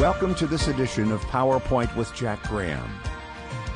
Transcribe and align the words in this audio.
Welcome 0.00 0.34
to 0.36 0.46
this 0.46 0.66
edition 0.66 1.12
of 1.12 1.20
PowerPoint 1.26 1.94
with 1.94 2.14
Jack 2.14 2.42
Graham. 2.44 2.90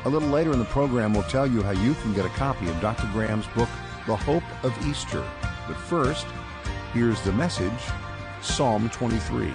A 0.05 0.09
little 0.09 0.29
later 0.29 0.51
in 0.53 0.57
the 0.57 0.65
program, 0.65 1.13
we'll 1.13 1.21
tell 1.21 1.45
you 1.45 1.61
how 1.61 1.69
you 1.69 1.93
can 1.93 2.15
get 2.15 2.25
a 2.25 2.29
copy 2.29 2.67
of 2.67 2.81
Dr. 2.81 3.07
Graham's 3.13 3.45
book, 3.49 3.69
The 4.07 4.15
Hope 4.15 4.41
of 4.63 4.75
Easter. 4.87 5.23
But 5.67 5.77
first, 5.77 6.25
here's 6.93 7.21
the 7.21 7.31
message 7.31 7.71
Psalm 8.41 8.89
23. 8.89 9.53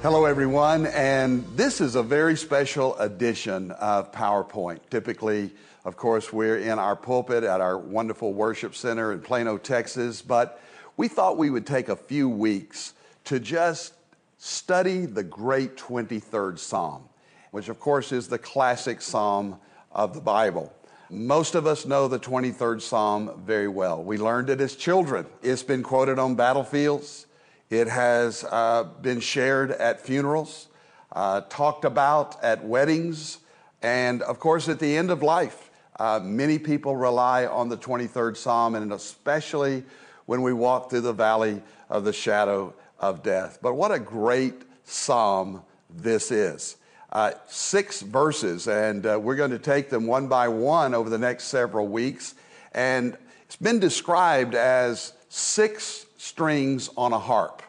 Hello, 0.00 0.24
everyone, 0.24 0.86
and 0.86 1.44
this 1.56 1.80
is 1.80 1.96
a 1.96 2.04
very 2.04 2.36
special 2.36 2.96
edition 2.98 3.72
of 3.72 4.12
PowerPoint. 4.12 4.78
Typically, 4.90 5.50
of 5.84 5.96
course, 5.96 6.32
we're 6.32 6.58
in 6.58 6.78
our 6.78 6.94
pulpit 6.94 7.42
at 7.42 7.60
our 7.60 7.78
wonderful 7.78 8.32
worship 8.32 8.76
center 8.76 9.12
in 9.12 9.18
Plano, 9.18 9.58
Texas, 9.58 10.22
but 10.22 10.62
we 10.96 11.08
thought 11.08 11.36
we 11.36 11.50
would 11.50 11.66
take 11.66 11.88
a 11.88 11.96
few 11.96 12.28
weeks 12.28 12.94
to 13.28 13.38
just 13.38 13.92
study 14.38 15.04
the 15.04 15.22
great 15.22 15.76
23rd 15.76 16.58
Psalm, 16.58 17.06
which, 17.50 17.68
of 17.68 17.78
course, 17.78 18.10
is 18.10 18.26
the 18.26 18.38
classic 18.38 19.02
psalm 19.02 19.58
of 19.92 20.14
the 20.14 20.20
Bible. 20.20 20.72
Most 21.10 21.54
of 21.54 21.66
us 21.66 21.84
know 21.84 22.08
the 22.08 22.18
23rd 22.18 22.80
Psalm 22.80 23.42
very 23.44 23.68
well. 23.68 24.02
We 24.02 24.16
learned 24.16 24.48
it 24.48 24.62
as 24.62 24.74
children. 24.74 25.26
It's 25.42 25.62
been 25.62 25.82
quoted 25.82 26.18
on 26.18 26.36
battlefields, 26.36 27.26
it 27.68 27.86
has 27.86 28.46
uh, 28.50 28.84
been 29.02 29.20
shared 29.20 29.72
at 29.72 30.00
funerals, 30.00 30.68
uh, 31.12 31.42
talked 31.50 31.84
about 31.84 32.42
at 32.42 32.64
weddings, 32.64 33.40
and 33.82 34.22
of 34.22 34.40
course, 34.40 34.70
at 34.70 34.78
the 34.78 34.96
end 34.96 35.10
of 35.10 35.22
life. 35.22 35.70
Uh, 36.00 36.18
many 36.22 36.58
people 36.58 36.96
rely 36.96 37.44
on 37.44 37.68
the 37.68 37.76
23rd 37.76 38.38
Psalm, 38.38 38.74
and 38.74 38.90
especially 38.90 39.84
when 40.24 40.40
we 40.40 40.54
walk 40.54 40.88
through 40.88 41.02
the 41.02 41.12
valley 41.12 41.60
of 41.90 42.04
the 42.04 42.12
shadow 42.12 42.72
of 42.98 43.22
death. 43.22 43.58
But 43.62 43.74
what 43.74 43.92
a 43.92 43.98
great 43.98 44.62
psalm 44.84 45.62
this 45.90 46.30
is. 46.30 46.76
Uh, 47.10 47.32
six 47.46 48.02
verses, 48.02 48.68
and 48.68 49.06
uh, 49.06 49.18
we're 49.20 49.36
going 49.36 49.50
to 49.50 49.58
take 49.58 49.88
them 49.88 50.06
one 50.06 50.28
by 50.28 50.48
one 50.48 50.94
over 50.94 51.08
the 51.08 51.18
next 51.18 51.44
several 51.44 51.88
weeks. 51.88 52.34
And 52.72 53.16
it's 53.46 53.56
been 53.56 53.80
described 53.80 54.54
as 54.54 55.14
six 55.30 56.06
strings 56.18 56.90
on 56.96 57.12
a 57.12 57.18
harp. 57.18 57.62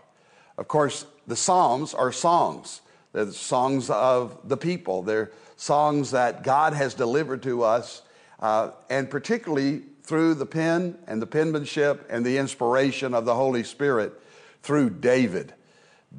Of 0.57 0.67
course, 0.67 1.05
the 1.25 1.37
Psalms 1.37 1.93
are 1.93 2.11
songs. 2.11 2.81
They're 3.13 3.25
the 3.25 3.33
songs 3.33 3.89
of 3.89 4.37
the 4.43 4.57
people. 4.57 5.03
They're 5.03 5.31
songs 5.55 6.11
that 6.11 6.43
God 6.43 6.73
has 6.73 6.93
delivered 6.93 7.43
to 7.43 7.63
us, 7.63 8.01
uh, 8.41 8.71
and 8.89 9.09
particularly 9.09 9.83
through 10.03 10.33
the 10.33 10.45
pen 10.45 10.97
and 11.07 11.21
the 11.21 11.27
penmanship 11.27 12.05
and 12.09 12.25
the 12.25 12.37
inspiration 12.37 13.13
of 13.13 13.25
the 13.25 13.35
Holy 13.35 13.63
Spirit 13.63 14.13
through 14.61 14.91
David. 14.91 15.53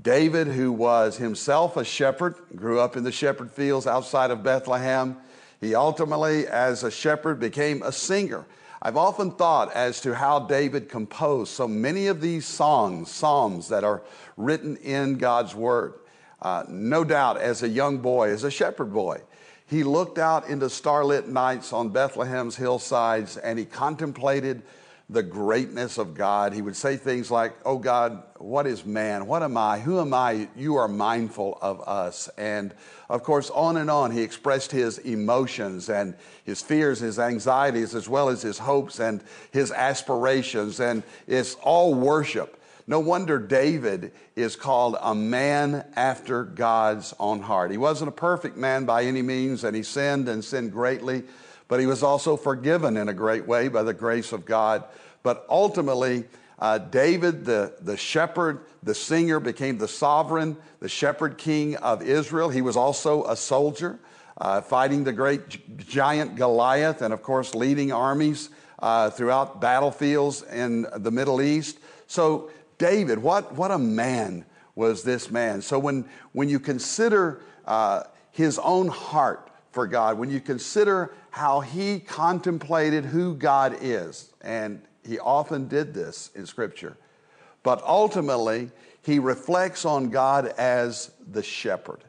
David, 0.02 0.46
who 0.46 0.72
was 0.72 1.16
himself 1.16 1.76
a 1.76 1.84
shepherd, 1.84 2.36
grew 2.54 2.80
up 2.80 2.96
in 2.96 3.02
the 3.02 3.12
shepherd 3.12 3.50
fields 3.50 3.86
outside 3.86 4.30
of 4.30 4.42
Bethlehem. 4.42 5.16
He 5.60 5.74
ultimately, 5.74 6.46
as 6.46 6.84
a 6.84 6.90
shepherd, 6.90 7.40
became 7.40 7.82
a 7.82 7.92
singer. 7.92 8.46
I've 8.82 8.96
often 8.96 9.32
thought 9.32 9.72
as 9.72 10.00
to 10.02 10.14
how 10.14 10.40
David 10.40 10.88
composed 10.88 11.52
so 11.52 11.68
many 11.68 12.06
of 12.06 12.20
these 12.20 12.46
songs, 12.46 13.10
psalms 13.10 13.68
that 13.68 13.84
are 13.84 14.02
written 14.36 14.76
in 14.78 15.18
God's 15.18 15.54
Word. 15.54 15.94
Uh, 16.40 16.64
no 16.68 17.04
doubt, 17.04 17.36
as 17.36 17.62
a 17.62 17.68
young 17.68 17.98
boy, 17.98 18.30
as 18.30 18.44
a 18.44 18.50
shepherd 18.50 18.92
boy, 18.92 19.20
he 19.66 19.84
looked 19.84 20.18
out 20.18 20.48
into 20.48 20.70
starlit 20.70 21.28
nights 21.28 21.72
on 21.72 21.90
Bethlehem's 21.90 22.56
hillsides 22.56 23.36
and 23.36 23.58
he 23.58 23.64
contemplated 23.64 24.62
the 25.10 25.22
greatness 25.24 25.98
of 25.98 26.14
God. 26.14 26.52
He 26.52 26.62
would 26.62 26.76
say 26.76 26.96
things 26.96 27.32
like, 27.32 27.52
Oh 27.64 27.78
God, 27.78 28.22
what 28.38 28.66
is 28.66 28.84
man? 28.86 29.26
What 29.26 29.42
am 29.42 29.56
I? 29.56 29.80
Who 29.80 30.00
am 30.00 30.14
I? 30.14 30.48
You 30.56 30.76
are 30.76 30.86
mindful 30.86 31.58
of 31.60 31.86
us. 31.86 32.30
And 32.38 32.72
of 33.08 33.24
course, 33.24 33.50
on 33.50 33.76
and 33.76 33.90
on, 33.90 34.12
he 34.12 34.22
expressed 34.22 34.70
his 34.70 34.98
emotions 34.98 35.90
and 35.90 36.14
his 36.44 36.62
fears, 36.62 37.00
his 37.00 37.18
anxieties, 37.18 37.94
as 37.96 38.08
well 38.08 38.28
as 38.28 38.40
his 38.40 38.58
hopes 38.58 39.00
and 39.00 39.20
his 39.50 39.72
aspirations. 39.72 40.78
And 40.78 41.02
it's 41.26 41.56
all 41.56 41.92
worship. 41.92 42.62
No 42.86 43.00
wonder 43.00 43.38
David 43.40 44.12
is 44.36 44.54
called 44.54 44.96
a 45.00 45.14
man 45.14 45.84
after 45.96 46.44
God's 46.44 47.14
own 47.18 47.40
heart. 47.42 47.72
He 47.72 47.78
wasn't 47.78 48.08
a 48.08 48.12
perfect 48.12 48.56
man 48.56 48.84
by 48.84 49.04
any 49.04 49.22
means, 49.22 49.64
and 49.64 49.74
he 49.74 49.82
sinned 49.82 50.28
and 50.28 50.44
sinned 50.44 50.70
greatly 50.72 51.24
but 51.70 51.78
he 51.78 51.86
was 51.86 52.02
also 52.02 52.36
forgiven 52.36 52.96
in 52.96 53.08
a 53.08 53.14
great 53.14 53.46
way 53.46 53.68
by 53.68 53.84
the 53.84 53.94
grace 53.94 54.32
of 54.32 54.44
God. 54.44 54.82
But 55.22 55.44
ultimately, 55.48 56.24
uh, 56.58 56.78
David, 56.78 57.44
the, 57.44 57.74
the 57.80 57.96
shepherd, 57.96 58.60
the 58.82 58.94
singer, 58.94 59.40
became 59.40 59.78
the 59.78 59.88
sovereign, 59.88 60.56
the 60.80 60.88
shepherd 60.88 61.38
king 61.38 61.76
of 61.76 62.02
Israel. 62.02 62.50
He 62.50 62.62
was 62.62 62.76
also 62.76 63.24
a 63.24 63.36
soldier, 63.36 63.98
uh, 64.38 64.60
fighting 64.60 65.04
the 65.04 65.12
great 65.12 65.78
giant 65.78 66.36
Goliath, 66.36 67.02
and 67.02 67.14
of 67.14 67.22
course, 67.22 67.54
leading 67.54 67.92
armies 67.92 68.50
uh, 68.78 69.10
throughout 69.10 69.60
battlefields 69.60 70.42
in 70.42 70.86
the 70.96 71.10
Middle 71.10 71.40
East. 71.40 71.78
So, 72.06 72.50
David, 72.78 73.18
what, 73.18 73.54
what 73.54 73.70
a 73.70 73.78
man 73.78 74.44
was 74.74 75.02
this 75.02 75.30
man. 75.30 75.62
So, 75.62 75.78
when, 75.78 76.06
when 76.32 76.48
you 76.48 76.58
consider 76.58 77.42
uh, 77.66 78.04
his 78.32 78.58
own 78.58 78.88
heart, 78.88 79.50
for 79.72 79.86
God, 79.86 80.18
when 80.18 80.30
you 80.30 80.40
consider 80.40 81.14
how 81.30 81.60
he 81.60 82.00
contemplated 82.00 83.04
who 83.04 83.34
God 83.34 83.76
is, 83.80 84.32
and 84.40 84.82
he 85.06 85.18
often 85.18 85.68
did 85.68 85.94
this 85.94 86.30
in 86.34 86.46
Scripture, 86.46 86.96
but 87.62 87.82
ultimately 87.84 88.70
he 89.02 89.18
reflects 89.18 89.84
on 89.84 90.10
God 90.10 90.46
as 90.58 91.10
the 91.30 91.42
shepherd. 91.42 92.04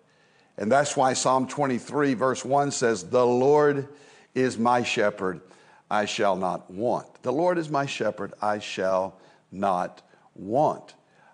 And 0.57 0.72
that's 0.72 0.96
why 0.96 1.13
Psalm 1.13 1.47
23, 1.47 2.13
verse 2.13 2.46
1 2.46 2.72
says, 2.72 3.03
The 3.03 3.25
Lord 3.25 3.88
is 4.35 4.57
my 4.57 4.84
shepherd, 4.84 5.41
I 5.90 6.06
shall 6.06 6.35
not 6.35 6.69
want. 6.69 7.22
The 7.24 7.34
Lord 7.34 7.57
is 7.57 7.69
my 7.69 7.85
shepherd, 7.85 8.34
I 8.41 8.59
shall 8.59 9.18
not 9.51 10.01
want. 10.35 10.94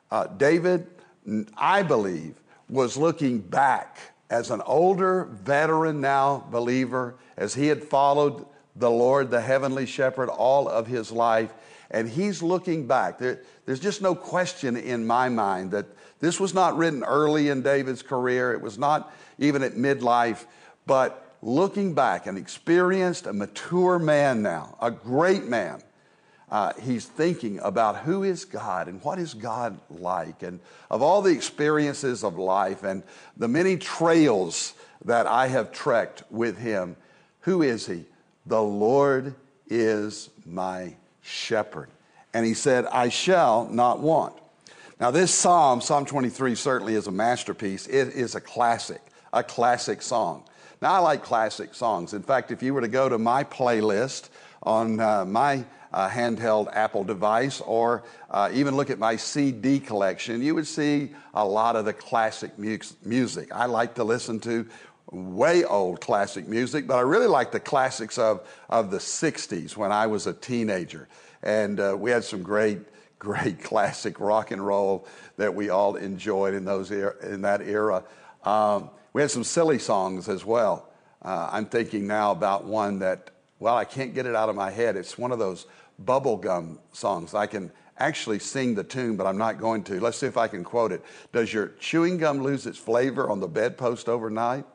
Uh, 0.10 0.28
David, 0.28 0.88
I 1.58 1.84
believe, 1.84 2.36
was 2.70 2.98
looking 2.98 3.40
back 3.40 3.98
as 4.30 4.52
an 4.52 4.62
older 4.66 5.26
veteran 5.26 6.02
now 6.02 6.46
believer, 6.52 7.16
as 7.38 7.54
he 7.54 7.68
had 7.68 7.84
followed 7.84 8.46
the 8.78 8.90
Lord, 8.90 9.32
the 9.32 9.42
heavenly 9.42 9.86
shepherd, 9.86 10.30
all 10.30 10.68
of 10.68 10.88
his 10.88 11.12
life, 11.12 11.54
and 11.90 12.08
he's 12.10 12.44
looking 12.44 12.88
back. 12.88 13.18
There, 13.18 13.42
there's 13.66 13.80
just 13.80 14.02
no 14.02 14.14
question 14.14 14.78
in 14.78 15.08
my 15.08 15.30
mind 15.30 15.72
that 15.72 15.86
this 16.20 16.40
was 16.40 16.54
not 16.54 16.78
written 16.78 17.04
early 17.04 17.50
in 17.50 17.62
David's 17.62 18.02
career, 18.02 18.54
it 18.54 18.62
was 18.62 18.78
not 18.78 19.14
even 19.40 19.64
at 19.64 19.74
midlife, 19.74 20.46
but 20.86 21.36
looking 21.42 21.94
back, 21.94 22.26
an 22.28 22.38
experienced, 22.38 23.28
a 23.28 23.34
mature 23.34 24.00
man 24.00 24.42
now, 24.42 24.76
a 24.82 24.92
great 24.92 25.46
man, 25.46 25.82
uh, 26.50 26.72
he's 26.82 27.06
thinking 27.06 27.60
about 27.60 27.98
who 27.98 28.24
is 28.24 28.46
God 28.46 28.88
and 28.88 29.04
what 29.04 29.20
is 29.20 29.34
God 29.34 29.80
like, 29.90 30.44
and 30.44 30.60
of 30.90 31.02
all 31.02 31.22
the 31.22 31.32
experiences 31.32 32.24
of 32.24 32.38
life 32.38 32.84
and 32.84 33.04
the 33.36 33.50
many 33.50 33.78
trails 33.78 34.74
that 35.04 35.28
I 35.28 35.48
have 35.48 35.72
trekked 35.72 36.24
with 36.32 36.58
him. 36.58 36.96
Who 37.42 37.62
is 37.62 37.86
he? 37.86 38.06
The 38.48 38.62
Lord 38.62 39.36
is 39.70 40.30
my 40.46 40.96
shepherd. 41.22 41.90
And 42.34 42.46
he 42.46 42.54
said, 42.54 42.86
I 42.86 43.10
shall 43.10 43.66
not 43.66 44.00
want. 44.00 44.36
Now, 45.00 45.12
this 45.12 45.34
psalm, 45.34 45.82
Psalm 45.82 46.06
23, 46.06 46.56
certainly 46.56 46.96
is 46.96 47.08
a 47.08 47.12
masterpiece. 47.12 47.88
It 47.88 48.10
is 48.10 48.36
a 48.36 48.42
classic, 48.42 49.02
a 49.34 49.44
classic 49.44 50.02
song. 50.02 50.44
Now, 50.82 50.94
I 50.94 51.00
like 51.00 51.24
classic 51.24 51.76
songs. 51.76 52.14
In 52.14 52.24
fact, 52.24 52.52
if 52.52 52.64
you 52.64 52.74
were 52.74 52.82
to 52.82 52.88
go 52.88 53.10
to 53.10 53.18
my 53.18 53.44
playlist 53.44 54.30
on 54.64 55.00
uh, 55.00 55.26
my 55.26 55.66
uh, 55.92 56.10
handheld 56.10 56.74
Apple 56.74 57.04
device 57.04 57.62
or 57.62 58.04
uh, 58.30 58.50
even 58.54 58.76
look 58.76 58.90
at 58.90 59.00
my 59.00 59.16
CD 59.16 59.80
collection, 59.80 60.42
you 60.42 60.56
would 60.56 60.68
see 60.68 61.12
a 61.34 61.46
lot 61.46 61.76
of 61.76 61.86
the 61.86 61.94
classic 61.94 62.58
mu- 62.58 62.78
music. 63.04 63.50
I 63.52 63.66
like 63.66 63.96
to 63.96 64.04
listen 64.04 64.40
to 64.42 64.68
way 65.12 65.64
old 65.64 66.02
classic 66.02 66.48
music, 66.48 66.88
but 66.88 66.96
I 66.96 67.02
really 67.02 67.28
like 67.28 67.52
the 67.52 67.60
classics 67.60 68.18
of, 68.18 68.48
of 68.70 68.92
the 68.92 68.98
60s 68.98 69.78
when 69.78 69.92
I 69.92 70.08
was 70.08 70.28
a 70.28 70.34
teenager. 70.34 71.08
And 71.44 71.80
uh, 71.80 71.96
we 71.98 72.12
had 72.12 72.24
some 72.24 72.44
great, 72.44 72.80
great 73.20 73.64
classic 73.64 74.20
rock 74.20 74.52
and 74.52 74.66
roll 74.66 75.08
that 75.38 75.54
we 75.54 75.70
all 75.70 75.96
enjoyed 75.96 76.54
in, 76.54 76.66
those 76.66 76.92
er- 76.92 77.18
in 77.24 77.42
that 77.42 77.62
era. 77.62 78.04
Um, 78.44 78.90
we 79.14 79.22
had 79.22 79.32
some 79.32 79.44
silly 79.44 79.80
songs 79.80 80.30
as 80.30 80.46
well. 80.46 80.90
Uh, 81.22 81.50
I'm 81.52 81.66
thinking 81.66 82.08
now 82.08 82.32
about 82.32 82.66
one 82.66 83.00
that 83.00 83.32
well, 83.60 83.76
I 83.76 83.86
can't 83.86 84.14
get 84.14 84.26
it 84.26 84.36
out 84.36 84.50
of 84.50 84.56
my 84.56 84.70
head. 84.70 84.96
It's 84.96 85.18
one 85.18 85.32
of 85.32 85.40
those 85.40 85.66
bubblegum 86.04 86.78
songs. 86.92 87.34
I 87.34 87.48
can 87.48 87.72
actually 87.98 88.40
sing 88.40 88.76
the 88.76 88.84
tune, 88.84 89.16
but 89.16 89.26
I'm 89.26 89.38
not 89.38 89.60
going 89.60 89.84
to. 89.86 90.00
Let's 90.00 90.18
see 90.18 90.28
if 90.28 90.38
I 90.38 90.48
can 90.48 90.64
quote 90.64 90.92
it. 90.92 91.04
Does 91.34 91.52
your 91.52 91.70
chewing 91.80 92.18
gum 92.18 92.44
lose 92.44 92.68
its 92.68 92.78
flavor 92.78 93.30
on 93.30 93.40
the 93.40 93.48
bedpost 93.48 94.08
overnight? 94.08 94.66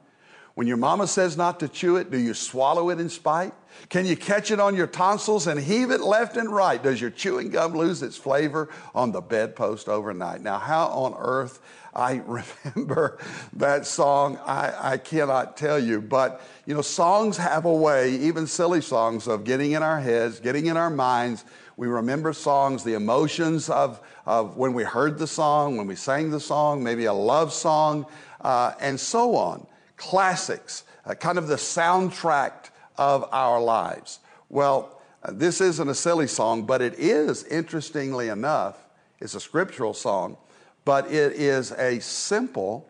When 0.55 0.67
your 0.67 0.77
mama 0.77 1.07
says 1.07 1.37
not 1.37 1.61
to 1.61 1.69
chew 1.69 1.97
it, 1.97 2.11
do 2.11 2.19
you 2.19 2.35
swallow 2.35 2.91
it 2.91 3.01
in 3.01 3.09
spite? 3.09 3.55
Can 3.89 4.05
you 4.05 4.17
catch 4.17 4.51
it 4.51 4.61
on 4.61 4.77
your 4.77 4.87
tonsils 4.87 5.47
and 5.47 5.59
heave 5.59 5.91
it 5.91 6.03
left 6.03 6.37
and 6.37 6.53
right? 6.53 6.83
Does 6.83 7.01
your 7.01 7.11
chewing 7.11 7.49
gum 7.49 7.73
lose 7.73 8.03
its 8.03 8.17
flavor 8.17 8.69
on 8.95 9.13
the 9.13 9.23
bedpost 9.23 9.89
overnight? 9.89 10.43
Now, 10.43 10.59
how 10.59 10.89
on 10.89 11.15
earth 11.19 11.61
I 11.95 12.23
remember 12.27 13.19
that 13.55 13.87
song, 13.87 14.39
I, 14.45 14.93
I 14.93 14.97
cannot 14.99 15.57
tell 15.57 15.79
you. 15.79 16.01
But, 16.01 16.43
you 16.67 16.75
know, 16.75 16.83
songs 16.83 17.37
have 17.39 17.65
a 17.65 17.73
way, 17.73 18.13
even 18.17 18.47
silly 18.47 18.83
songs, 18.83 19.27
of 19.27 19.45
getting 19.45 19.73
in 19.73 19.83
our 19.83 20.01
heads, 20.01 20.39
getting 20.39 20.67
in 20.67 20.77
our 20.77 20.91
minds. 20.91 21.45
We 21.79 21.89
remember 21.89 22.35
songs, 22.35 22.85
the 22.85 22.95
emotions 22.95 23.71
of, 23.71 24.01
of 24.27 24.59
when 24.59 24.75
we 24.75 24.85
heard 24.85 25.19
the 25.19 25.27
song, 25.27 25.77
when 25.77 25.87
we 25.87 25.97
sang 25.97 26.31
the 26.31 26.41
song, 26.41 26.83
maybe 26.83 27.07
a 27.07 27.13
love 27.13 27.53
song, 27.53 28.07
uh, 28.43 28.73
and 28.81 29.01
so 29.01 29.35
on. 29.35 29.67
Classics, 30.03 30.83
uh, 31.07 31.15
kind 31.15 31.39
of 31.39 31.47
the 31.47 31.55
soundtrack 31.55 32.71
of 32.99 33.25
our 33.31 33.61
lives. 33.63 34.19
Well, 34.49 35.01
uh, 35.23 35.31
this 35.33 35.61
isn't 35.61 35.89
a 35.89 35.95
silly 35.95 36.27
song, 36.27 36.65
but 36.65 36.83
it 36.83 36.95
is, 36.99 37.45
interestingly 37.45 38.29
enough, 38.29 38.85
it's 39.21 39.37
a 39.37 39.41
scriptural 39.41 39.95
song, 39.95 40.37
but 40.85 41.07
it 41.07 41.35
is 41.35 41.71
a 41.71 42.01
simple 42.01 42.89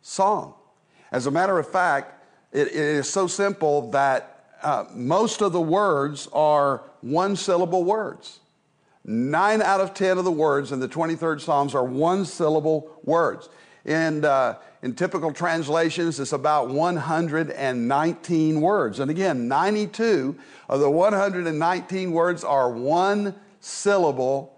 song. 0.00 0.54
As 1.12 1.26
a 1.26 1.30
matter 1.30 1.58
of 1.58 1.70
fact, 1.70 2.24
it, 2.50 2.68
it 2.68 2.74
is 2.74 3.10
so 3.10 3.26
simple 3.26 3.90
that 3.90 4.46
uh, 4.62 4.86
most 4.94 5.42
of 5.42 5.52
the 5.52 5.60
words 5.60 6.30
are 6.32 6.82
one 7.02 7.36
syllable 7.36 7.84
words. 7.84 8.40
Nine 9.04 9.60
out 9.60 9.82
of 9.82 9.92
10 9.92 10.16
of 10.16 10.24
the 10.24 10.32
words 10.32 10.72
in 10.72 10.80
the 10.80 10.88
23rd 10.88 11.42
Psalms 11.42 11.74
are 11.74 11.84
one 11.84 12.24
syllable 12.24 12.90
words. 13.04 13.50
And 13.84 14.24
uh, 14.24 14.56
in 14.82 14.94
typical 14.94 15.32
translations, 15.32 16.20
it's 16.20 16.32
about 16.32 16.68
119 16.68 18.60
words. 18.60 19.00
And 19.00 19.10
again, 19.10 19.48
92 19.48 20.36
of 20.68 20.80
the 20.80 20.90
119 20.90 22.12
words 22.12 22.44
are 22.44 22.70
one 22.70 23.34
syllable 23.60 24.54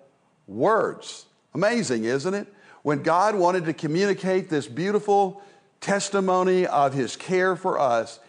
words. 0.47 1.27
Amazing, 1.55 2.05
isn't 2.05 2.35
it? 2.35 2.53
When 2.83 3.03
God 3.03 3.35
wanted 3.35 3.65
to 3.67 3.73
communicate 3.73 4.51
this 4.51 4.67
beautiful 4.67 5.43
testimony 5.81 6.67
of 6.67 6.93
his 6.93 7.17
care 7.17 7.57
for 7.57 7.79
us, 7.79 8.21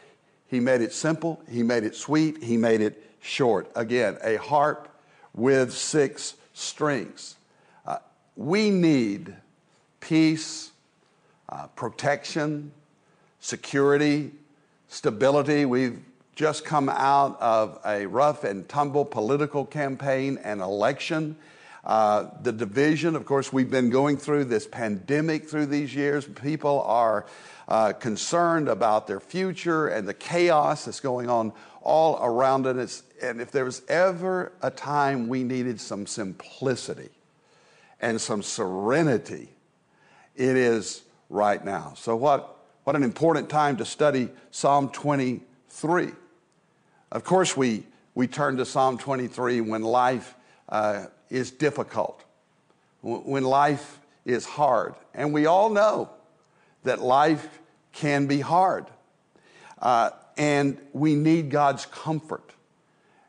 he 0.47 0.59
made 0.59 0.81
it 0.81 0.93
simple, 0.93 1.41
he 1.49 1.63
made 1.63 1.83
it 1.83 1.95
sweet, 1.95 2.43
he 2.43 2.57
made 2.57 2.81
it 2.81 3.01
short. 3.21 3.69
Again, 3.75 4.17
a 4.23 4.37
harp 4.37 4.89
with 5.33 5.73
six 5.73 6.35
strings. 6.53 7.35
Uh, 7.85 7.97
we 8.35 8.69
need 8.69 9.33
peace 9.99 10.70
uh, 11.51 11.67
protection, 11.67 12.71
security, 13.39 14.31
stability. 14.87 15.65
We've 15.65 15.99
just 16.35 16.63
come 16.65 16.89
out 16.89 17.39
of 17.41 17.79
a 17.85 18.05
rough 18.05 18.43
and 18.43 18.67
tumble 18.67 19.05
political 19.05 19.65
campaign 19.65 20.39
and 20.43 20.61
election. 20.61 21.35
Uh, 21.83 22.29
the 22.41 22.51
division, 22.51 23.15
of 23.15 23.25
course, 23.25 23.51
we've 23.51 23.71
been 23.71 23.89
going 23.89 24.15
through 24.15 24.45
this 24.45 24.67
pandemic 24.67 25.49
through 25.49 25.65
these 25.65 25.93
years. 25.95 26.25
People 26.25 26.81
are 26.83 27.25
uh, 27.67 27.93
concerned 27.93 28.67
about 28.67 29.07
their 29.07 29.19
future 29.19 29.87
and 29.87 30.07
the 30.07 30.13
chaos 30.13 30.85
that's 30.85 30.99
going 30.99 31.29
on 31.29 31.51
all 31.81 32.19
around 32.21 32.67
it. 32.67 33.01
and 33.21 33.41
if 33.41 33.51
there 33.51 33.65
was 33.65 33.81
ever 33.87 34.51
a 34.61 34.69
time 34.69 35.27
we 35.27 35.43
needed 35.43 35.81
some 35.81 36.05
simplicity 36.05 37.09
and 37.99 38.21
some 38.21 38.43
serenity, 38.43 39.49
it 40.35 40.55
is 40.55 41.03
right 41.31 41.63
now. 41.63 41.93
So, 41.95 42.15
what, 42.15 42.57
what 42.83 42.95
an 42.95 43.03
important 43.03 43.49
time 43.49 43.77
to 43.77 43.85
study 43.85 44.29
Psalm 44.51 44.89
23. 44.89 46.09
Of 47.11 47.23
course, 47.23 47.57
we, 47.57 47.83
we 48.13 48.27
turn 48.27 48.57
to 48.57 48.65
Psalm 48.65 48.97
23 48.97 49.61
when 49.61 49.81
life 49.81 50.35
uh, 50.69 51.05
is 51.29 51.49
difficult, 51.51 52.23
when 53.01 53.43
life 53.43 53.99
is 54.25 54.45
hard. 54.45 54.93
And 55.13 55.33
we 55.33 55.45
all 55.45 55.69
know 55.69 56.09
that 56.83 57.01
life 57.01 57.59
can 57.93 58.27
be 58.27 58.39
hard. 58.41 58.85
Uh, 59.81 60.11
and 60.37 60.77
we 60.93 61.15
need 61.15 61.49
God's 61.49 61.85
comfort. 61.85 62.53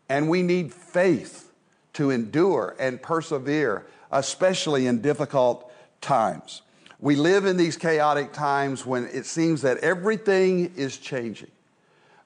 And 0.09 0.29
we 0.29 0.43
need 0.43 0.73
faith 0.73 1.53
to 1.95 2.11
endure 2.11 2.77
and 2.79 3.01
persevere, 3.01 3.87
especially 4.11 4.87
in 4.87 5.01
difficult 5.01 5.71
times. 6.01 6.63
We 7.03 7.17
live 7.17 7.47
in 7.47 7.57
these 7.57 7.77
chaotic 7.77 8.33
times 8.33 8.87
when 8.87 9.09
it 9.09 9.27
seems 9.27 9.63
that 9.63 9.79
everything 9.79 10.73
is 10.77 10.97
changing. 10.97 11.51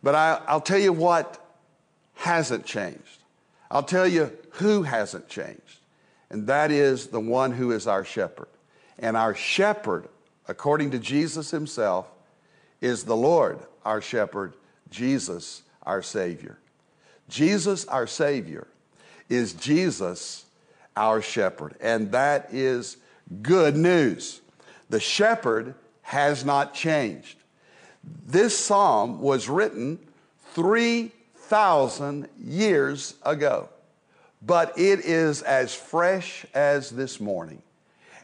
But 0.03 0.15
I, 0.15 0.53
will 0.53 0.61
tell 0.61 0.79
you 0.79 0.93
what 0.93 1.43
hasn't 2.13 2.67
changed. 2.67 3.23
I'll 3.71 3.83
tell 3.83 4.07
you 4.07 4.31
who 4.51 4.83
hasn't 4.83 5.31
changed, 5.31 5.81
and 6.29 6.47
that 6.49 6.71
is 6.71 7.07
the 7.07 7.21
one 7.21 7.53
who 7.53 7.73
is 7.73 7.87
our 7.87 8.05
shepherd. 8.05 8.49
And 8.99 9.17
our 9.17 9.35
shepherd, 9.35 10.09
according 10.47 10.91
to 10.91 10.99
Jesus 10.99 11.51
himself, 11.51 12.07
is 12.83 13.05
the 13.05 13.17
Lord, 13.17 13.59
our 13.83 14.03
shepherd, 14.03 14.53
Jesus, 14.91 15.63
our 15.85 16.03
Savior. 16.03 16.59
Jesus, 17.31 17.87
our 17.87 18.07
Savior, 18.07 18.67
is 19.31 19.55
Jesus, 19.55 20.45
our 20.95 21.23
shepherd. 21.23 21.77
And 21.81 22.13
that 22.13 22.49
is 22.53 22.99
good 23.41 23.75
news. 23.75 24.43
The 24.89 25.01
shepherd 25.01 25.75
has 26.03 26.45
not 26.45 26.75
changed. 26.75 27.39
This 28.27 28.57
psalm 28.57 29.21
was 29.21 29.49
written 29.49 29.99
3,000 30.55 32.29
years 32.39 33.15
ago, 33.25 33.69
but 34.41 34.79
it 34.79 35.01
is 35.01 35.43
as 35.43 35.75
fresh 35.75 36.47
as 36.55 36.91
this 36.91 37.21
morning. 37.21 37.63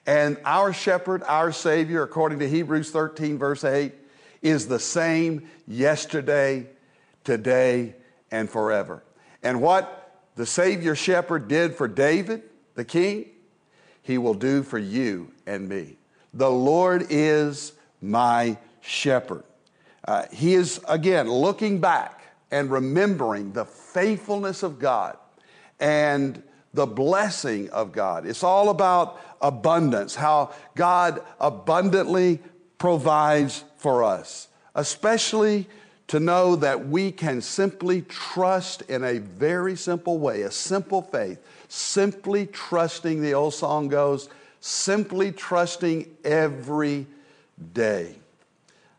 And 0.06 0.36
our 0.44 0.72
shepherd, 0.72 1.22
our 1.24 1.52
Savior, 1.52 2.02
according 2.02 2.38
to 2.40 2.48
Hebrews 2.48 2.90
13, 2.90 3.38
verse 3.38 3.64
8, 3.64 3.92
is 4.40 4.66
the 4.66 4.80
same 4.80 5.48
yesterday, 5.66 6.66
today, 7.24 7.94
and 8.30 8.50
forever. 8.50 9.04
And 9.42 9.60
what 9.60 10.20
the 10.34 10.46
Savior 10.46 10.94
shepherd 10.94 11.48
did 11.48 11.74
for 11.74 11.86
David, 11.86 12.42
the 12.74 12.84
king, 12.84 13.26
he 14.02 14.18
will 14.18 14.34
do 14.34 14.62
for 14.62 14.78
you 14.78 15.32
and 15.46 15.68
me. 15.68 15.96
The 16.34 16.50
Lord 16.50 17.06
is 17.10 17.72
my 18.00 18.56
shepherd. 18.80 19.44
Uh, 20.06 20.24
he 20.32 20.54
is, 20.54 20.80
again, 20.88 21.30
looking 21.30 21.80
back 21.80 22.22
and 22.50 22.70
remembering 22.70 23.52
the 23.52 23.64
faithfulness 23.64 24.62
of 24.62 24.78
God 24.78 25.16
and 25.78 26.42
the 26.74 26.86
blessing 26.86 27.70
of 27.70 27.92
God. 27.92 28.26
It's 28.26 28.42
all 28.42 28.70
about 28.70 29.20
abundance, 29.40 30.14
how 30.14 30.52
God 30.74 31.22
abundantly 31.38 32.40
provides 32.78 33.64
for 33.76 34.02
us, 34.02 34.48
especially 34.74 35.68
to 36.08 36.18
know 36.20 36.56
that 36.56 36.88
we 36.88 37.12
can 37.12 37.40
simply 37.40 38.02
trust 38.02 38.82
in 38.82 39.04
a 39.04 39.18
very 39.18 39.76
simple 39.76 40.18
way, 40.18 40.42
a 40.42 40.50
simple 40.50 41.02
faith, 41.02 41.38
simply 41.68 42.46
trusting, 42.46 43.22
the 43.22 43.34
old 43.34 43.54
song 43.54 43.88
goes, 43.88 44.28
simply 44.62 45.32
trusting 45.32 46.06
every 46.24 47.04
day. 47.74 48.14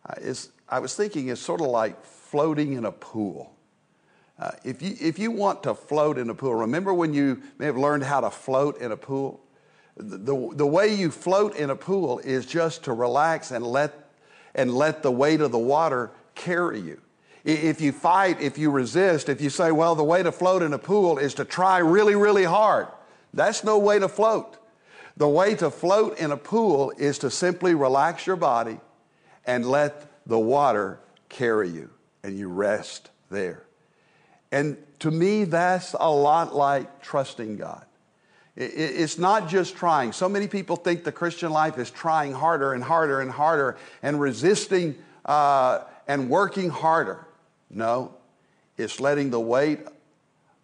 Uh, 0.05 0.33
I 0.67 0.79
was 0.79 0.93
thinking 0.93 1.29
it's 1.29 1.39
sort 1.39 1.61
of 1.61 1.67
like 1.67 2.03
floating 2.03 2.73
in 2.73 2.83
a 2.83 2.91
pool. 2.91 3.53
Uh, 4.37 4.51
if, 4.65 4.81
you, 4.81 4.95
if 4.99 5.17
you 5.17 5.31
want 5.31 5.63
to 5.63 5.73
float 5.73 6.17
in 6.17 6.29
a 6.29 6.35
pool, 6.35 6.53
remember 6.53 6.93
when 6.93 7.13
you 7.13 7.41
may 7.59 7.65
have 7.65 7.77
learned 7.77 8.03
how 8.03 8.19
to 8.19 8.29
float 8.29 8.81
in 8.81 8.91
a 8.91 8.97
pool? 8.97 9.39
The, 9.95 10.17
the, 10.17 10.49
the 10.53 10.65
way 10.65 10.93
you 10.93 11.09
float 11.09 11.55
in 11.55 11.69
a 11.69 11.77
pool 11.77 12.19
is 12.19 12.45
just 12.45 12.83
to 12.83 12.93
relax 12.93 13.51
and 13.51 13.65
let, 13.65 14.11
and 14.55 14.73
let 14.73 15.01
the 15.01 15.11
weight 15.11 15.39
of 15.39 15.53
the 15.53 15.59
water 15.59 16.11
carry 16.35 16.81
you. 16.81 16.99
If 17.45 17.79
you 17.79 17.93
fight, 17.93 18.41
if 18.41 18.57
you 18.57 18.69
resist, 18.69 19.29
if 19.29 19.39
you 19.39 19.49
say, 19.49 19.71
well, 19.71 19.95
the 19.95 20.03
way 20.03 20.23
to 20.23 20.31
float 20.31 20.61
in 20.61 20.73
a 20.73 20.79
pool 20.79 21.19
is 21.19 21.33
to 21.35 21.45
try 21.45 21.77
really, 21.77 22.15
really 22.15 22.43
hard, 22.43 22.87
that's 23.33 23.63
no 23.63 23.77
way 23.79 23.99
to 23.99 24.09
float. 24.09 24.57
The 25.17 25.27
way 25.27 25.55
to 25.55 25.69
float 25.69 26.17
in 26.17 26.31
a 26.31 26.37
pool 26.37 26.91
is 26.97 27.19
to 27.19 27.29
simply 27.29 27.75
relax 27.75 28.25
your 28.25 28.35
body 28.35 28.79
and 29.45 29.65
let 29.65 30.07
the 30.25 30.39
water 30.39 30.99
carry 31.29 31.69
you, 31.69 31.89
and 32.23 32.37
you 32.37 32.47
rest 32.47 33.09
there. 33.29 33.63
And 34.51 34.77
to 34.99 35.11
me, 35.11 35.43
that's 35.43 35.95
a 35.99 36.11
lot 36.11 36.55
like 36.55 37.01
trusting 37.01 37.57
God. 37.57 37.85
It's 38.55 39.17
not 39.17 39.49
just 39.49 39.75
trying. 39.75 40.11
So 40.11 40.29
many 40.29 40.47
people 40.47 40.75
think 40.75 41.03
the 41.03 41.11
Christian 41.11 41.51
life 41.51 41.79
is 41.79 41.89
trying 41.89 42.33
harder 42.33 42.73
and 42.73 42.83
harder 42.83 43.19
and 43.19 43.31
harder 43.31 43.77
and 44.03 44.21
resisting 44.21 44.95
uh, 45.25 45.79
and 46.07 46.29
working 46.29 46.69
harder. 46.69 47.25
No, 47.71 48.13
it's 48.77 48.99
letting 48.99 49.31
the 49.31 49.39
weight 49.39 49.79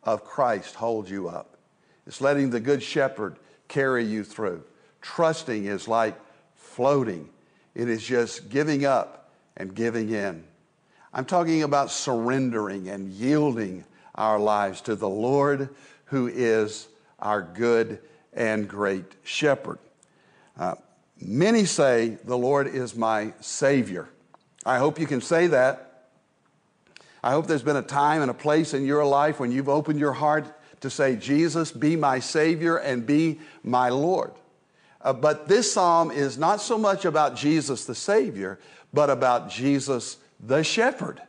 of 0.04 0.24
Christ 0.24 0.76
hold 0.76 1.10
you 1.10 1.30
up. 1.30 1.58
It's 2.06 2.22
letting 2.22 2.52
the 2.52 2.60
Good 2.60 2.84
Shepherd 2.84 3.38
carry 3.70 4.04
you 4.04 4.26
through. 4.26 4.64
Trusting 5.02 5.66
is 5.66 5.88
like 5.88 6.20
floating, 6.56 7.30
it 7.74 7.88
is 7.88 8.04
just 8.04 8.50
giving 8.50 8.84
up 8.84 9.32
and 9.56 9.74
giving 9.74 10.10
in 10.10 10.44
I'm 11.12 11.26
talking 11.26 11.64
about 11.64 11.90
surrendering 11.90 12.90
and 12.90 13.10
yielding 13.10 13.84
our 14.14 14.40
lives 14.40 14.82
to 14.82 14.96
the 14.96 15.10
Lord 15.10 15.70
who 16.06 16.28
is 16.28 16.88
our 17.18 17.42
good 17.42 18.00
and 18.34 18.68
great 18.68 19.06
shepherd. 19.24 19.80
Uh, 20.58 20.76
many 21.20 21.66
say, 21.66 22.18
The 22.26 22.38
Lord 22.38 22.68
is 22.68 22.96
my 22.96 23.34
Savior. 23.40 24.08
I 24.66 24.78
hope 24.78 25.00
you 25.00 25.08
can 25.08 25.22
say 25.22 25.48
that. 25.48 26.10
I 27.24 27.32
hope 27.32 27.48
there's 27.48 27.64
been 27.64 27.76
a 27.76 27.82
time 27.82 28.22
and 28.22 28.30
a 28.30 28.36
place 28.36 28.74
in 28.74 28.86
your 28.86 29.04
life 29.04 29.40
when 29.40 29.52
you've 29.52 29.68
opened 29.68 30.00
your 30.00 30.14
heart 30.14 30.46
to 30.82 30.90
say, 30.90 31.16
Jesus, 31.16 31.72
be 31.72 31.96
my 31.96 32.20
Savior 32.20 32.78
and 32.78 33.06
be 33.06 33.40
my 33.64 33.90
Lord. 33.90 34.32
Uh, 35.02 35.14
but 35.14 35.48
this 35.48 35.72
psalm 35.72 36.12
is 36.12 36.38
not 36.38 36.62
so 36.62 36.78
much 36.78 37.06
about 37.06 37.36
Jesus 37.36 37.86
the 37.86 37.96
Savior, 37.96 38.60
but 38.94 39.10
about 39.10 39.50
Jesus 39.50 40.18
the 40.40 40.64
Shepherd 40.64 41.22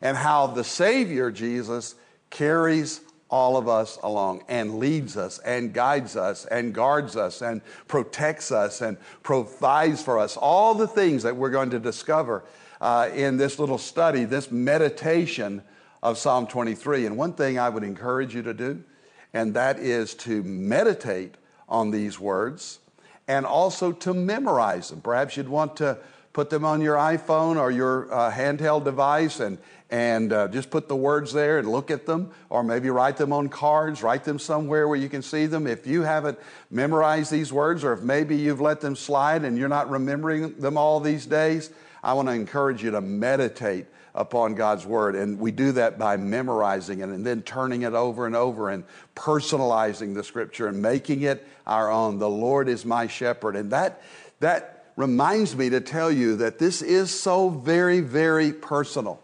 and 0.00 0.16
how 0.16 0.46
the 0.46 0.64
Savior, 0.64 1.30
Jesus, 1.30 1.94
carries 2.30 3.00
all 3.30 3.56
of 3.56 3.68
us 3.68 3.98
along 4.02 4.44
and 4.48 4.78
leads 4.78 5.16
us 5.16 5.38
and 5.40 5.72
guides 5.72 6.16
us 6.16 6.44
and 6.46 6.74
guards 6.74 7.16
us 7.16 7.42
and 7.42 7.62
protects 7.88 8.52
us 8.52 8.80
and 8.80 8.96
provides 9.22 10.02
for 10.02 10.18
us. 10.18 10.36
All 10.36 10.74
the 10.74 10.86
things 10.86 11.22
that 11.22 11.34
we're 11.34 11.50
going 11.50 11.70
to 11.70 11.80
discover 11.80 12.44
uh, 12.80 13.08
in 13.14 13.36
this 13.36 13.58
little 13.58 13.78
study, 13.78 14.24
this 14.24 14.50
meditation 14.50 15.62
of 16.04 16.18
Psalm 16.18 16.46
23. 16.46 17.06
And 17.06 17.16
one 17.16 17.32
thing 17.32 17.58
I 17.58 17.70
would 17.70 17.82
encourage 17.82 18.34
you 18.34 18.42
to 18.42 18.54
do, 18.54 18.84
and 19.32 19.54
that 19.54 19.78
is 19.78 20.14
to 20.16 20.42
meditate 20.44 21.34
on 21.66 21.90
these 21.90 22.20
words 22.20 22.78
and 23.26 23.46
also 23.46 23.90
to 23.90 24.12
memorize 24.12 24.90
them. 24.90 25.00
Perhaps 25.00 25.38
you'd 25.38 25.48
want 25.48 25.76
to 25.78 25.96
put 26.34 26.50
them 26.50 26.62
on 26.62 26.82
your 26.82 26.96
iPhone 26.96 27.58
or 27.58 27.70
your 27.70 28.12
uh, 28.12 28.30
handheld 28.30 28.84
device 28.84 29.40
and, 29.40 29.56
and 29.88 30.30
uh, 30.30 30.46
just 30.48 30.68
put 30.68 30.88
the 30.88 30.96
words 30.96 31.32
there 31.32 31.58
and 31.58 31.72
look 31.72 31.90
at 31.90 32.04
them, 32.04 32.30
or 32.50 32.62
maybe 32.62 32.90
write 32.90 33.16
them 33.16 33.32
on 33.32 33.48
cards, 33.48 34.02
write 34.02 34.24
them 34.24 34.38
somewhere 34.38 34.86
where 34.86 34.98
you 34.98 35.08
can 35.08 35.22
see 35.22 35.46
them. 35.46 35.66
If 35.66 35.86
you 35.86 36.02
haven't 36.02 36.38
memorized 36.70 37.30
these 37.30 37.50
words, 37.50 37.82
or 37.82 37.94
if 37.94 38.02
maybe 38.02 38.36
you've 38.36 38.60
let 38.60 38.82
them 38.82 38.94
slide 38.94 39.42
and 39.42 39.56
you're 39.56 39.68
not 39.68 39.88
remembering 39.88 40.58
them 40.58 40.76
all 40.76 41.00
these 41.00 41.24
days, 41.24 41.70
I 42.02 42.12
want 42.12 42.28
to 42.28 42.34
encourage 42.34 42.82
you 42.82 42.90
to 42.90 43.00
meditate 43.00 43.86
upon 44.14 44.54
God's 44.54 44.86
Word. 44.86 45.16
And 45.16 45.38
we 45.38 45.50
do 45.50 45.72
that 45.72 45.98
by 45.98 46.16
memorizing 46.16 47.00
it 47.00 47.08
and 47.08 47.26
then 47.26 47.42
turning 47.42 47.82
it 47.82 47.94
over 47.94 48.26
and 48.26 48.36
over 48.36 48.70
and 48.70 48.84
personalizing 49.16 50.14
the 50.14 50.22
Scripture 50.22 50.68
and 50.68 50.80
making 50.80 51.22
it 51.22 51.46
our 51.66 51.90
own. 51.90 52.18
The 52.18 52.30
Lord 52.30 52.68
is 52.68 52.84
my 52.84 53.06
shepherd. 53.06 53.56
And 53.56 53.72
that, 53.72 54.02
that 54.40 54.86
reminds 54.96 55.56
me 55.56 55.70
to 55.70 55.80
tell 55.80 56.10
you 56.10 56.36
that 56.36 56.58
this 56.58 56.82
is 56.82 57.10
so 57.10 57.48
very, 57.48 58.00
very 58.00 58.52
personal. 58.52 59.20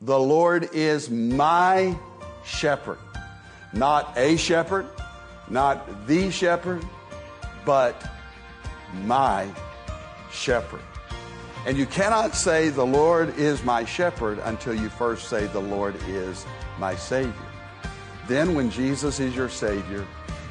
The 0.00 0.18
Lord 0.18 0.68
is 0.74 1.08
my 1.08 1.96
shepherd, 2.44 2.98
not 3.72 4.12
a 4.18 4.36
shepherd, 4.36 4.86
not 5.48 6.06
the 6.06 6.30
shepherd, 6.30 6.84
but 7.64 7.94
my 9.04 9.48
shepherd. 10.30 10.82
And 11.66 11.78
you 11.78 11.86
cannot 11.86 12.34
say, 12.34 12.68
The 12.68 12.84
Lord 12.84 13.38
is 13.38 13.64
my 13.64 13.84
shepherd 13.86 14.38
until 14.44 14.74
you 14.74 14.90
first 14.90 15.28
say, 15.28 15.46
The 15.46 15.60
Lord 15.60 15.96
is 16.06 16.44
my 16.78 16.94
Savior. 16.94 17.32
Then, 18.28 18.54
when 18.54 18.70
Jesus 18.70 19.18
is 19.18 19.34
your 19.34 19.48
Savior, 19.48 20.06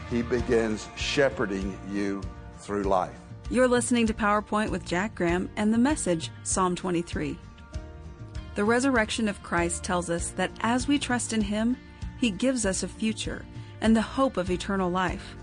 He 0.10 0.24
begins 0.24 0.88
shepherding 0.96 1.78
you 1.92 2.22
through 2.58 2.84
life. 2.84 3.16
You're 3.52 3.68
listening 3.68 4.08
to 4.08 4.14
PowerPoint 4.14 4.70
with 4.70 4.86
Jack 4.86 5.14
Graham 5.14 5.50
and 5.56 5.72
the 5.72 5.78
message, 5.78 6.32
Psalm 6.44 6.76
23. 6.76 7.38
The 8.56 8.64
resurrection 8.64 9.28
of 9.28 9.44
Christ 9.44 9.84
tells 9.84 10.10
us 10.10 10.30
that 10.32 10.52
as 10.62 10.88
we 10.88 10.98
trust 10.98 11.32
in 11.32 11.42
Him, 11.42 11.78
He 12.20 12.32
gives 12.32 12.66
us 12.66 12.82
a 12.82 12.88
future 12.88 13.46
and 13.82 13.96
the 13.96 14.02
hope 14.02 14.38
of 14.38 14.50
eternal 14.50 14.90
life. 14.90 15.36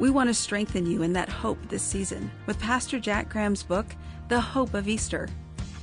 We 0.00 0.10
want 0.10 0.30
to 0.30 0.34
strengthen 0.34 0.86
you 0.86 1.02
in 1.02 1.12
that 1.12 1.28
hope 1.28 1.58
this 1.68 1.82
season 1.82 2.30
with 2.46 2.58
Pastor 2.58 2.98
Jack 2.98 3.28
Graham's 3.28 3.62
book, 3.62 3.94
the 4.30 4.40
hope 4.40 4.74
of 4.74 4.86
Easter. 4.86 5.28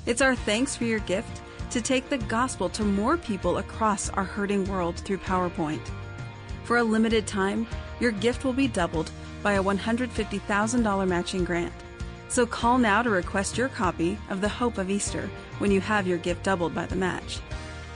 It's 0.06 0.22
our 0.22 0.34
thanks 0.34 0.74
for 0.74 0.86
your 0.86 1.00
gift 1.00 1.42
to 1.70 1.82
take 1.82 2.10
the 2.10 2.18
gospel 2.18 2.70
to 2.70 2.84
more 2.84 3.18
people 3.18 3.58
across 3.58 4.10
our 4.12 4.24
hurting 4.24 4.66
world 4.70 4.96
through 4.96 5.18
PowerPoint. 5.18 5.86
For 6.63 6.77
a 6.77 6.84
limited 6.84 7.27
time, 7.27 7.68
your 8.00 8.12
gift 8.12 8.46
will 8.46 8.54
be 8.54 8.70
doubled 8.70 9.12
by 9.44 9.54
a 9.54 9.63
$150,000 9.63 11.08
matching 11.08 11.44
grant. 11.44 11.74
So 12.30 12.46
call 12.46 12.77
now 12.77 13.04
to 13.04 13.10
request 13.10 13.58
your 13.58 13.68
copy 13.68 14.18
of 14.30 14.39
The 14.39 14.48
Hope 14.48 14.77
of 14.77 14.89
Easter 14.89 15.30
when 15.58 15.70
you 15.70 15.82
have 15.82 16.08
your 16.08 16.18
gift 16.18 16.44
doubled 16.44 16.74
by 16.74 16.86
the 16.86 16.96
match. 16.96 17.39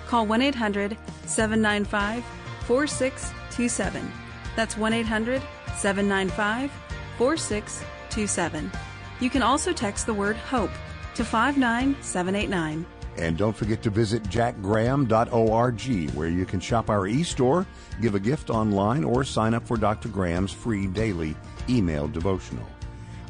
Call 0.06 0.26
1 0.26 0.42
800 0.42 0.98
795 1.26 2.26
4627. 2.66 4.12
That's 4.58 4.76
1 4.76 4.94
800 4.94 5.42
795 5.78 6.70
4627 7.18 8.91
you 9.22 9.30
can 9.30 9.42
also 9.42 9.72
text 9.72 10.06
the 10.06 10.14
word 10.14 10.36
HOPE 10.36 10.72
to 11.16 11.24
59789. 11.24 12.86
And 13.18 13.38
don't 13.38 13.56
forget 13.56 13.82
to 13.84 13.90
visit 13.90 14.24
jackgraham.org 14.24 16.16
where 16.16 16.30
you 16.30 16.46
can 16.46 16.60
shop 16.60 16.90
our 16.90 17.08
e-store, 17.08 17.66
give 18.02 18.16
a 18.16 18.20
gift 18.20 18.50
online, 18.50 19.04
or 19.04 19.24
sign 19.24 19.54
up 19.54 19.68
for 19.68 19.78
Dr. 19.78 20.10
Graham's 20.10 20.52
free 20.52 20.88
daily 20.88 21.36
email 21.70 22.08
devotional. 22.08 22.66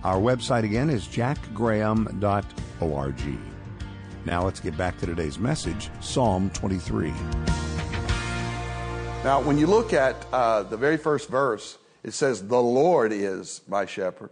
Our 0.04 0.18
website 0.18 0.64
again 0.64 0.90
is 0.90 1.08
jackgraham.org. 1.08 3.38
Now 4.24 4.46
let's 4.46 4.60
get 4.60 4.78
back 4.78 5.00
to 5.00 5.06
today's 5.06 5.40
message, 5.40 5.90
Psalm 6.00 6.50
23. 6.52 7.12
Now, 9.24 9.42
when 9.42 9.60
you 9.60 9.68
look 9.68 9.94
at 9.94 10.26
uh, 10.34 10.64
the 10.64 10.78
very 10.78 10.98
first 10.98 11.30
verse, 11.30 11.78
it 12.04 12.14
says, 12.14 12.48
The 12.48 12.62
Lord 12.62 13.12
is 13.12 13.62
my 13.68 13.86
shepherd. 13.86 14.32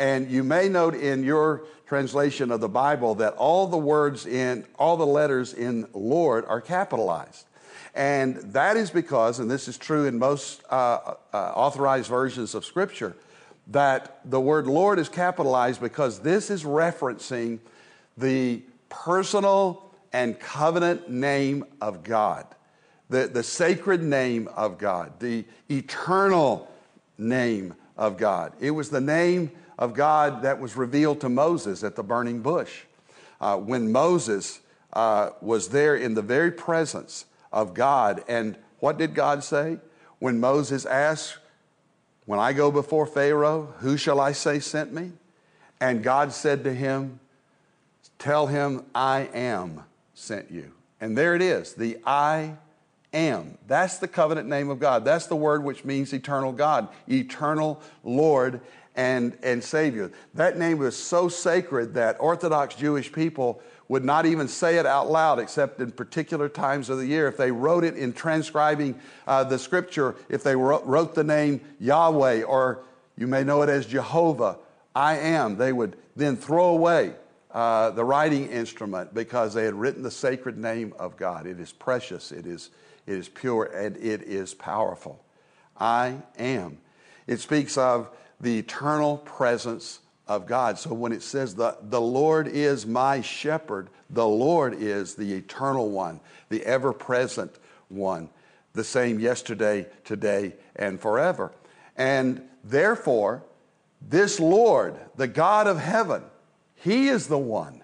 And 0.00 0.30
you 0.30 0.42
may 0.42 0.70
note 0.70 0.94
in 0.94 1.22
your 1.22 1.64
translation 1.86 2.50
of 2.50 2.60
the 2.60 2.70
Bible 2.70 3.16
that 3.16 3.34
all 3.34 3.66
the 3.66 3.76
words 3.76 4.24
in, 4.24 4.64
all 4.78 4.96
the 4.96 5.04
letters 5.04 5.52
in 5.52 5.86
Lord 5.92 6.46
are 6.46 6.62
capitalized. 6.62 7.44
And 7.94 8.36
that 8.54 8.78
is 8.78 8.90
because, 8.90 9.40
and 9.40 9.50
this 9.50 9.68
is 9.68 9.76
true 9.76 10.06
in 10.06 10.18
most 10.18 10.62
uh, 10.70 11.16
uh, 11.34 11.36
authorized 11.36 12.08
versions 12.08 12.54
of 12.54 12.64
Scripture, 12.64 13.14
that 13.66 14.20
the 14.24 14.40
word 14.40 14.66
Lord 14.66 14.98
is 14.98 15.10
capitalized 15.10 15.82
because 15.82 16.20
this 16.20 16.48
is 16.48 16.64
referencing 16.64 17.58
the 18.16 18.62
personal 18.88 19.92
and 20.14 20.40
covenant 20.40 21.10
name 21.10 21.66
of 21.82 22.02
God, 22.04 22.46
the, 23.10 23.26
the 23.26 23.42
sacred 23.42 24.02
name 24.02 24.48
of 24.56 24.78
God, 24.78 25.20
the 25.20 25.44
eternal 25.68 26.72
name 27.18 27.74
of 27.98 28.16
God. 28.16 28.54
It 28.60 28.70
was 28.70 28.88
the 28.88 29.02
name 29.02 29.50
of 29.80 29.94
God 29.94 30.42
that 30.42 30.60
was 30.60 30.76
revealed 30.76 31.22
to 31.22 31.28
Moses 31.28 31.82
at 31.82 31.96
the 31.96 32.02
burning 32.02 32.42
bush. 32.42 32.82
Uh, 33.40 33.56
when 33.56 33.90
Moses 33.90 34.60
uh, 34.92 35.30
was 35.40 35.70
there 35.70 35.96
in 35.96 36.12
the 36.14 36.22
very 36.22 36.52
presence 36.52 37.24
of 37.50 37.72
God, 37.72 38.22
and 38.28 38.56
what 38.78 38.98
did 38.98 39.14
God 39.14 39.42
say? 39.42 39.78
When 40.18 40.38
Moses 40.38 40.84
asked, 40.84 41.38
When 42.26 42.38
I 42.38 42.52
go 42.52 42.70
before 42.70 43.06
Pharaoh, 43.06 43.74
who 43.78 43.96
shall 43.96 44.20
I 44.20 44.32
say 44.32 44.60
sent 44.60 44.92
me? 44.92 45.12
And 45.80 46.02
God 46.02 46.32
said 46.32 46.62
to 46.64 46.74
him, 46.74 47.18
Tell 48.18 48.46
him, 48.46 48.84
I 48.94 49.30
am 49.32 49.84
sent 50.12 50.50
you. 50.50 50.72
And 51.00 51.16
there 51.16 51.34
it 51.34 51.40
is, 51.40 51.72
the 51.72 51.96
I 52.04 52.56
am. 53.14 53.56
That's 53.66 53.96
the 53.96 54.08
covenant 54.08 54.46
name 54.46 54.68
of 54.68 54.78
God. 54.78 55.06
That's 55.06 55.26
the 55.26 55.36
word 55.36 55.64
which 55.64 55.86
means 55.86 56.12
eternal 56.12 56.52
God, 56.52 56.88
eternal 57.08 57.80
Lord 58.04 58.60
and, 58.96 59.36
and 59.42 59.62
Savior. 59.62 60.10
That 60.34 60.58
name 60.58 60.78
was 60.78 60.96
so 60.96 61.28
sacred 61.28 61.94
that 61.94 62.16
Orthodox 62.20 62.74
Jewish 62.74 63.12
people 63.12 63.62
would 63.88 64.04
not 64.04 64.24
even 64.24 64.46
say 64.46 64.76
it 64.76 64.86
out 64.86 65.10
loud 65.10 65.38
except 65.38 65.80
in 65.80 65.90
particular 65.90 66.48
times 66.48 66.88
of 66.90 66.98
the 66.98 67.06
year. 67.06 67.26
If 67.26 67.36
they 67.36 67.50
wrote 67.50 67.82
it 67.82 67.96
in 67.96 68.12
transcribing 68.12 69.00
uh, 69.26 69.44
the 69.44 69.58
scripture, 69.58 70.14
if 70.28 70.44
they 70.44 70.54
wrote, 70.54 70.84
wrote 70.84 71.14
the 71.14 71.24
name 71.24 71.60
Yahweh, 71.80 72.42
or 72.42 72.84
you 73.16 73.26
may 73.26 73.42
know 73.42 73.62
it 73.62 73.68
as 73.68 73.86
Jehovah, 73.86 74.58
I 74.94 75.18
am, 75.18 75.56
they 75.56 75.72
would 75.72 75.96
then 76.14 76.36
throw 76.36 76.66
away 76.66 77.14
uh, 77.52 77.90
the 77.90 78.04
writing 78.04 78.48
instrument 78.48 79.12
because 79.12 79.54
they 79.54 79.64
had 79.64 79.74
written 79.74 80.02
the 80.02 80.10
sacred 80.10 80.56
name 80.56 80.94
of 80.98 81.16
God. 81.16 81.46
It 81.46 81.58
is 81.58 81.72
precious, 81.72 82.30
it 82.30 82.46
is, 82.46 82.70
it 83.06 83.14
is 83.14 83.28
pure, 83.28 83.64
and 83.64 83.96
it 83.96 84.22
is 84.22 84.54
powerful. 84.54 85.24
I 85.76 86.18
am. 86.38 86.78
It 87.26 87.40
speaks 87.40 87.76
of 87.76 88.08
the 88.40 88.58
eternal 88.58 89.18
presence 89.18 90.00
of 90.26 90.46
God. 90.46 90.78
So 90.78 90.94
when 90.94 91.12
it 91.12 91.22
says 91.22 91.54
the, 91.54 91.76
the 91.82 92.00
Lord 92.00 92.48
is 92.48 92.86
my 92.86 93.20
shepherd, 93.20 93.88
the 94.08 94.26
Lord 94.26 94.74
is 94.74 95.14
the 95.14 95.34
eternal 95.34 95.90
one, 95.90 96.20
the 96.48 96.64
ever 96.64 96.92
present 96.92 97.56
one, 97.88 98.30
the 98.72 98.84
same 98.84 99.18
yesterday, 99.18 99.86
today, 100.04 100.54
and 100.76 101.00
forever. 101.00 101.52
And 101.96 102.42
therefore, 102.64 103.42
this 104.00 104.40
Lord, 104.40 104.96
the 105.16 105.26
God 105.26 105.66
of 105.66 105.78
heaven, 105.78 106.22
He 106.76 107.08
is 107.08 107.26
the 107.26 107.38
one 107.38 107.82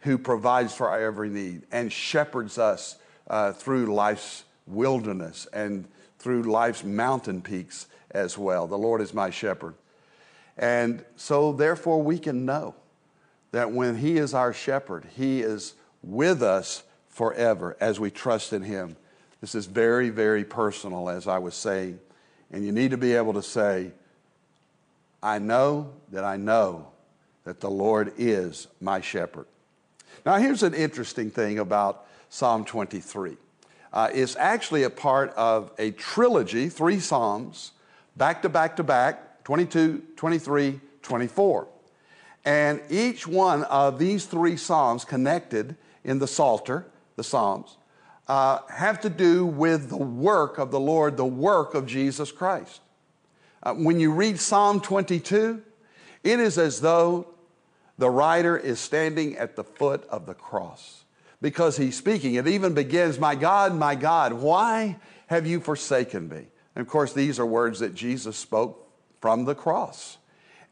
who 0.00 0.16
provides 0.16 0.74
for 0.74 0.88
our 0.88 1.00
every 1.00 1.28
need 1.28 1.62
and 1.70 1.92
shepherds 1.92 2.56
us 2.56 2.96
uh, 3.28 3.52
through 3.52 3.86
life's 3.86 4.44
wilderness 4.66 5.46
and 5.52 5.86
through 6.18 6.44
life's 6.44 6.84
mountain 6.84 7.42
peaks 7.42 7.86
as 8.10 8.38
well. 8.38 8.66
The 8.66 8.78
Lord 8.78 9.00
is 9.00 9.12
my 9.12 9.30
shepherd. 9.30 9.74
And 10.60 11.02
so, 11.16 11.54
therefore, 11.54 12.02
we 12.02 12.18
can 12.18 12.44
know 12.44 12.74
that 13.50 13.72
when 13.72 13.96
He 13.96 14.18
is 14.18 14.34
our 14.34 14.52
shepherd, 14.52 15.06
He 15.16 15.40
is 15.40 15.72
with 16.02 16.42
us 16.42 16.84
forever 17.08 17.78
as 17.80 17.98
we 17.98 18.10
trust 18.10 18.52
in 18.52 18.62
Him. 18.62 18.94
This 19.40 19.54
is 19.54 19.64
very, 19.64 20.10
very 20.10 20.44
personal, 20.44 21.08
as 21.08 21.26
I 21.26 21.38
was 21.38 21.54
saying. 21.54 21.98
And 22.52 22.64
you 22.64 22.72
need 22.72 22.90
to 22.90 22.98
be 22.98 23.14
able 23.14 23.32
to 23.32 23.42
say, 23.42 23.92
I 25.22 25.38
know 25.38 25.94
that 26.12 26.24
I 26.24 26.36
know 26.36 26.88
that 27.44 27.60
the 27.60 27.70
Lord 27.70 28.12
is 28.18 28.66
my 28.82 29.00
shepherd. 29.00 29.46
Now, 30.26 30.36
here's 30.36 30.62
an 30.62 30.74
interesting 30.74 31.30
thing 31.30 31.58
about 31.58 32.06
Psalm 32.28 32.66
23. 32.66 33.38
Uh, 33.94 34.10
it's 34.12 34.36
actually 34.36 34.82
a 34.82 34.90
part 34.90 35.32
of 35.36 35.72
a 35.78 35.92
trilogy, 35.92 36.68
three 36.68 37.00
Psalms, 37.00 37.72
back 38.14 38.42
to 38.42 38.50
back 38.50 38.76
to 38.76 38.82
back 38.82 39.29
22, 39.50 40.00
23, 40.14 40.80
24. 41.02 41.66
And 42.44 42.80
each 42.88 43.26
one 43.26 43.64
of 43.64 43.98
these 43.98 44.26
three 44.26 44.56
Psalms 44.56 45.04
connected 45.04 45.74
in 46.04 46.20
the 46.20 46.28
Psalter, 46.28 46.86
the 47.16 47.24
Psalms, 47.24 47.76
uh, 48.28 48.60
have 48.68 49.00
to 49.00 49.10
do 49.10 49.44
with 49.44 49.88
the 49.88 49.96
work 49.96 50.58
of 50.58 50.70
the 50.70 50.78
Lord, 50.78 51.16
the 51.16 51.24
work 51.24 51.74
of 51.74 51.84
Jesus 51.84 52.30
Christ. 52.30 52.80
Uh, 53.60 53.74
when 53.74 53.98
you 53.98 54.12
read 54.12 54.38
Psalm 54.38 54.80
22, 54.80 55.60
it 56.22 56.38
is 56.38 56.56
as 56.56 56.80
though 56.80 57.26
the 57.98 58.08
writer 58.08 58.56
is 58.56 58.78
standing 58.78 59.36
at 59.36 59.56
the 59.56 59.64
foot 59.64 60.06
of 60.10 60.26
the 60.26 60.34
cross 60.34 61.02
because 61.42 61.76
he's 61.76 61.96
speaking. 61.96 62.36
It 62.36 62.46
even 62.46 62.72
begins, 62.72 63.18
My 63.18 63.34
God, 63.34 63.74
my 63.74 63.96
God, 63.96 64.32
why 64.32 65.00
have 65.26 65.44
you 65.44 65.58
forsaken 65.58 66.28
me? 66.28 66.46
And 66.76 66.82
of 66.82 66.86
course, 66.86 67.12
these 67.12 67.40
are 67.40 67.46
words 67.46 67.80
that 67.80 67.96
Jesus 67.96 68.36
spoke 68.36 68.86
from 69.20 69.44
the 69.44 69.54
cross. 69.54 70.18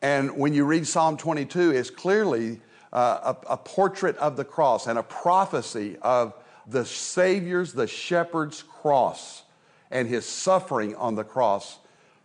And 0.02 0.36
when 0.36 0.54
you 0.54 0.64
read 0.64 0.86
Psalm 0.86 1.16
22, 1.16 1.72
it's 1.72 1.90
clearly 1.90 2.60
uh, 2.92 3.34
a, 3.48 3.52
a 3.52 3.56
portrait 3.56 4.16
of 4.16 4.36
the 4.36 4.44
cross 4.44 4.86
and 4.86 4.98
a 4.98 5.02
prophecy 5.02 5.96
of 6.02 6.34
the 6.66 6.84
Savior's, 6.84 7.72
the 7.72 7.86
shepherd's 7.86 8.62
cross 8.62 9.42
and 9.90 10.08
his 10.08 10.26
suffering 10.26 10.94
on 10.96 11.14
the 11.14 11.24
cross 11.24 11.78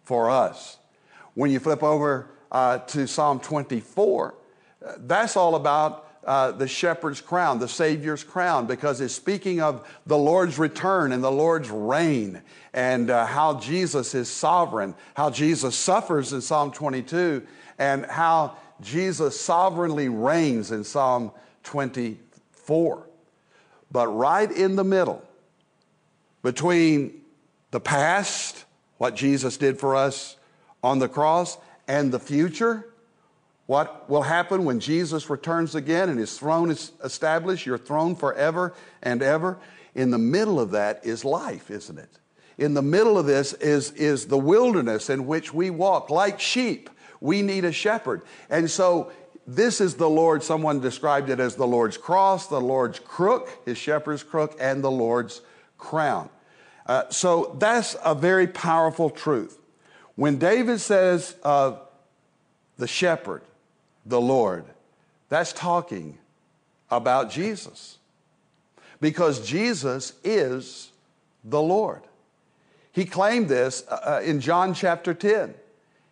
for 0.03 0.29
us. 0.29 0.77
When 1.33 1.49
you 1.49 1.59
flip 1.59 1.81
over 1.81 2.29
uh, 2.51 2.79
to 2.79 3.07
Psalm 3.07 3.39
24, 3.39 4.35
uh, 4.85 4.93
that's 4.99 5.35
all 5.35 5.55
about 5.55 6.07
uh, 6.25 6.51
the 6.51 6.67
shepherd's 6.67 7.21
crown, 7.21 7.59
the 7.59 7.67
Savior's 7.67 8.23
crown, 8.23 8.65
because 8.65 9.01
it's 9.01 9.13
speaking 9.13 9.61
of 9.61 9.87
the 10.05 10.17
Lord's 10.17 10.57
return 10.57 11.11
and 11.11 11.23
the 11.23 11.31
Lord's 11.31 11.69
reign 11.69 12.41
and 12.73 13.09
uh, 13.09 13.25
how 13.25 13.59
Jesus 13.59 14.15
is 14.15 14.29
sovereign, 14.29 14.95
how 15.15 15.29
Jesus 15.29 15.75
suffers 15.75 16.33
in 16.33 16.41
Psalm 16.41 16.71
22, 16.71 17.45
and 17.77 18.05
how 18.05 18.55
Jesus 18.81 19.39
sovereignly 19.39 20.09
reigns 20.09 20.71
in 20.71 20.83
Psalm 20.83 21.31
24. 21.63 23.07
But 23.91 24.07
right 24.07 24.51
in 24.51 24.75
the 24.75 24.83
middle, 24.83 25.21
between 26.41 27.21
the 27.71 27.79
past, 27.79 28.65
what 28.97 29.15
Jesus 29.15 29.57
did 29.57 29.79
for 29.79 29.95
us 29.95 30.37
on 30.83 30.99
the 30.99 31.07
cross, 31.07 31.57
and 31.87 32.11
the 32.11 32.19
future, 32.19 32.92
what 33.73 34.07
will 34.07 34.21
happen 34.21 34.65
when 34.65 34.79
Jesus 34.79 35.31
returns 35.31 35.73
again 35.73 36.07
and 36.07 36.19
his 36.19 36.37
throne 36.37 36.69
is 36.69 36.91
established, 37.03 37.65
your 37.65 37.79
throne 37.79 38.15
forever 38.15 38.75
and 39.01 39.23
ever? 39.23 39.57
In 39.95 40.11
the 40.11 40.19
middle 40.19 40.59
of 40.59 40.69
that 40.71 41.03
is 41.03 41.25
life, 41.25 41.71
isn't 41.71 41.97
it? 41.97 42.19
In 42.59 42.75
the 42.75 42.83
middle 42.83 43.17
of 43.17 43.25
this 43.25 43.53
is, 43.53 43.89
is 43.93 44.27
the 44.27 44.37
wilderness 44.37 45.09
in 45.09 45.25
which 45.25 45.55
we 45.55 45.71
walk 45.71 46.11
like 46.11 46.39
sheep. 46.39 46.87
We 47.19 47.41
need 47.41 47.65
a 47.65 47.71
shepherd. 47.71 48.21
And 48.47 48.69
so 48.69 49.11
this 49.47 49.81
is 49.81 49.95
the 49.95 50.07
Lord, 50.07 50.43
someone 50.43 50.79
described 50.79 51.31
it 51.31 51.39
as 51.39 51.55
the 51.55 51.65
Lord's 51.65 51.97
cross, 51.97 52.45
the 52.45 52.61
Lord's 52.61 52.99
crook, 52.99 53.49
his 53.65 53.79
shepherd's 53.79 54.21
crook, 54.21 54.55
and 54.59 54.83
the 54.83 54.91
Lord's 54.91 55.41
crown. 55.79 56.29
Uh, 56.85 57.09
so 57.09 57.55
that's 57.57 57.95
a 58.05 58.13
very 58.13 58.45
powerful 58.45 59.09
truth. 59.09 59.57
When 60.13 60.37
David 60.37 60.79
says 60.79 61.35
of 61.41 61.81
the 62.77 62.85
shepherd, 62.85 63.41
the 64.05 64.21
Lord. 64.21 64.65
That's 65.29 65.53
talking 65.53 66.17
about 66.89 67.31
Jesus. 67.31 67.97
Because 68.99 69.45
Jesus 69.45 70.13
is 70.23 70.91
the 71.43 71.61
Lord. 71.61 72.01
He 72.91 73.05
claimed 73.05 73.49
this 73.49 73.83
uh, 73.89 74.19
uh, 74.19 74.21
in 74.23 74.39
John 74.39 74.73
chapter 74.73 75.13
10. 75.13 75.55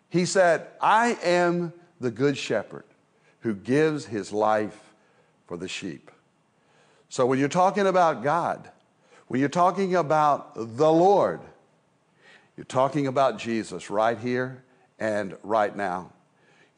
He 0.10 0.26
said, 0.26 0.68
I 0.82 1.18
am 1.24 1.74
the 2.00 2.12
good 2.12 2.38
shepherd 2.38 2.84
who 3.42 3.54
gives 3.54 4.06
his 4.06 4.34
life 4.34 4.94
for 5.48 5.58
the 5.58 5.68
sheep. 5.68 6.12
So 7.10 7.26
when 7.26 7.40
you're 7.40 7.50
talking 7.50 7.88
about 7.88 8.24
God, 8.24 8.70
when 9.28 9.40
you're 9.40 9.50
talking 9.50 9.96
about 9.96 10.56
the 10.56 10.92
Lord, 10.92 11.42
you're 12.58 12.66
talking 12.66 13.08
about 13.08 13.38
Jesus 13.38 13.90
right 13.90 14.18
here 14.18 14.64
and 15.00 15.38
right 15.44 15.76
now. 15.76 16.12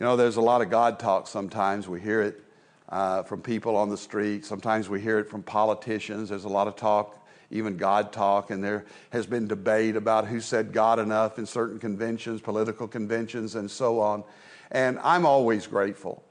You 0.04 0.10
know, 0.10 0.18
there's 0.18 0.36
a 0.36 0.42
lot 0.42 0.62
of 0.62 0.70
God 0.70 1.00
talk 1.00 1.28
sometimes. 1.28 1.88
We 1.88 2.02
hear 2.02 2.22
it 2.22 2.44
uh, 2.90 3.24
from 3.24 3.42
people 3.42 3.78
on 3.78 3.88
the 3.88 3.96
street. 3.96 4.46
Sometimes 4.46 4.90
we 4.90 5.00
hear 5.00 5.18
it 5.18 5.30
from 5.30 5.44
politicians. 5.44 6.28
There's 6.28 6.44
a 6.44 6.50
lot 6.50 6.68
of 6.68 6.76
talk, 6.76 7.26
even 7.52 7.78
God 7.78 8.12
talk, 8.12 8.52
and 8.52 8.62
there 8.62 8.84
has 9.12 9.26
been 9.26 9.48
debate 9.48 9.96
about 9.96 10.28
who 10.28 10.42
said 10.42 10.74
God 10.74 11.00
enough 11.00 11.40
in 11.40 11.46
certain 11.46 11.80
conventions, 11.80 12.42
political 12.42 12.86
conventions, 12.86 13.56
and 13.56 13.72
so 13.72 14.02
on. 14.02 14.26
And 14.72 15.00
I'm 15.04 15.26
always 15.26 15.68
grateful 15.68 16.22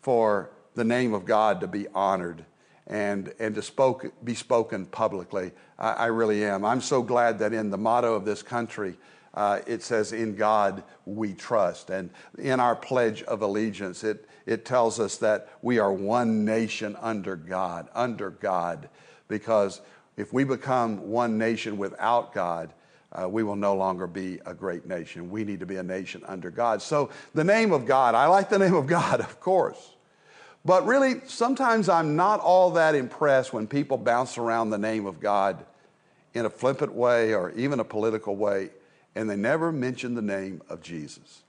for 0.00 0.50
the 0.74 0.82
name 0.82 1.14
of 1.14 1.24
God 1.24 1.60
to 1.60 1.68
be 1.68 1.86
honored 1.94 2.44
and, 2.88 3.32
and 3.38 3.54
to 3.54 3.62
spoke, 3.62 4.12
be 4.24 4.34
spoken 4.34 4.86
publicly. 4.86 5.52
I, 5.78 5.92
I 5.92 6.06
really 6.06 6.44
am. 6.44 6.64
I'm 6.64 6.80
so 6.80 7.00
glad 7.00 7.38
that 7.38 7.52
in 7.52 7.70
the 7.70 7.78
motto 7.78 8.12
of 8.12 8.24
this 8.24 8.42
country, 8.42 8.96
uh, 9.34 9.60
it 9.66 9.82
says, 9.82 10.12
In 10.12 10.34
God 10.34 10.82
we 11.06 11.34
trust. 11.34 11.90
And 11.90 12.10
in 12.38 12.60
our 12.60 12.76
Pledge 12.76 13.22
of 13.22 13.42
Allegiance, 13.42 14.02
it, 14.04 14.28
it 14.46 14.64
tells 14.64 14.98
us 14.98 15.16
that 15.18 15.48
we 15.62 15.78
are 15.78 15.92
one 15.92 16.44
nation 16.44 16.96
under 17.00 17.36
God, 17.36 17.88
under 17.94 18.30
God, 18.30 18.88
because 19.28 19.80
if 20.16 20.32
we 20.32 20.44
become 20.44 21.08
one 21.08 21.38
nation 21.38 21.78
without 21.78 22.34
God, 22.34 22.72
uh, 23.12 23.28
we 23.28 23.42
will 23.42 23.56
no 23.56 23.74
longer 23.74 24.06
be 24.06 24.38
a 24.46 24.54
great 24.54 24.86
nation. 24.86 25.30
We 25.30 25.44
need 25.44 25.60
to 25.60 25.66
be 25.66 25.76
a 25.76 25.82
nation 25.82 26.22
under 26.26 26.50
God. 26.50 26.80
So, 26.80 27.10
the 27.34 27.42
name 27.42 27.72
of 27.72 27.84
God, 27.84 28.14
I 28.14 28.26
like 28.26 28.48
the 28.48 28.58
name 28.58 28.74
of 28.74 28.86
God, 28.86 29.20
of 29.20 29.40
course. 29.40 29.94
But 30.64 30.86
really, 30.86 31.22
sometimes 31.26 31.88
I'm 31.88 32.16
not 32.16 32.40
all 32.40 32.72
that 32.72 32.94
impressed 32.94 33.52
when 33.52 33.66
people 33.66 33.96
bounce 33.96 34.36
around 34.36 34.70
the 34.70 34.78
name 34.78 35.06
of 35.06 35.18
God 35.18 35.64
in 36.34 36.44
a 36.44 36.50
flippant 36.50 36.92
way 36.92 37.34
or 37.34 37.50
even 37.52 37.80
a 37.80 37.84
political 37.84 38.36
way 38.36 38.70
and 39.14 39.28
they 39.28 39.36
never 39.36 39.72
mention 39.72 40.14
the 40.14 40.22
name 40.22 40.62
of 40.68 40.82
Jesus. 40.82 41.42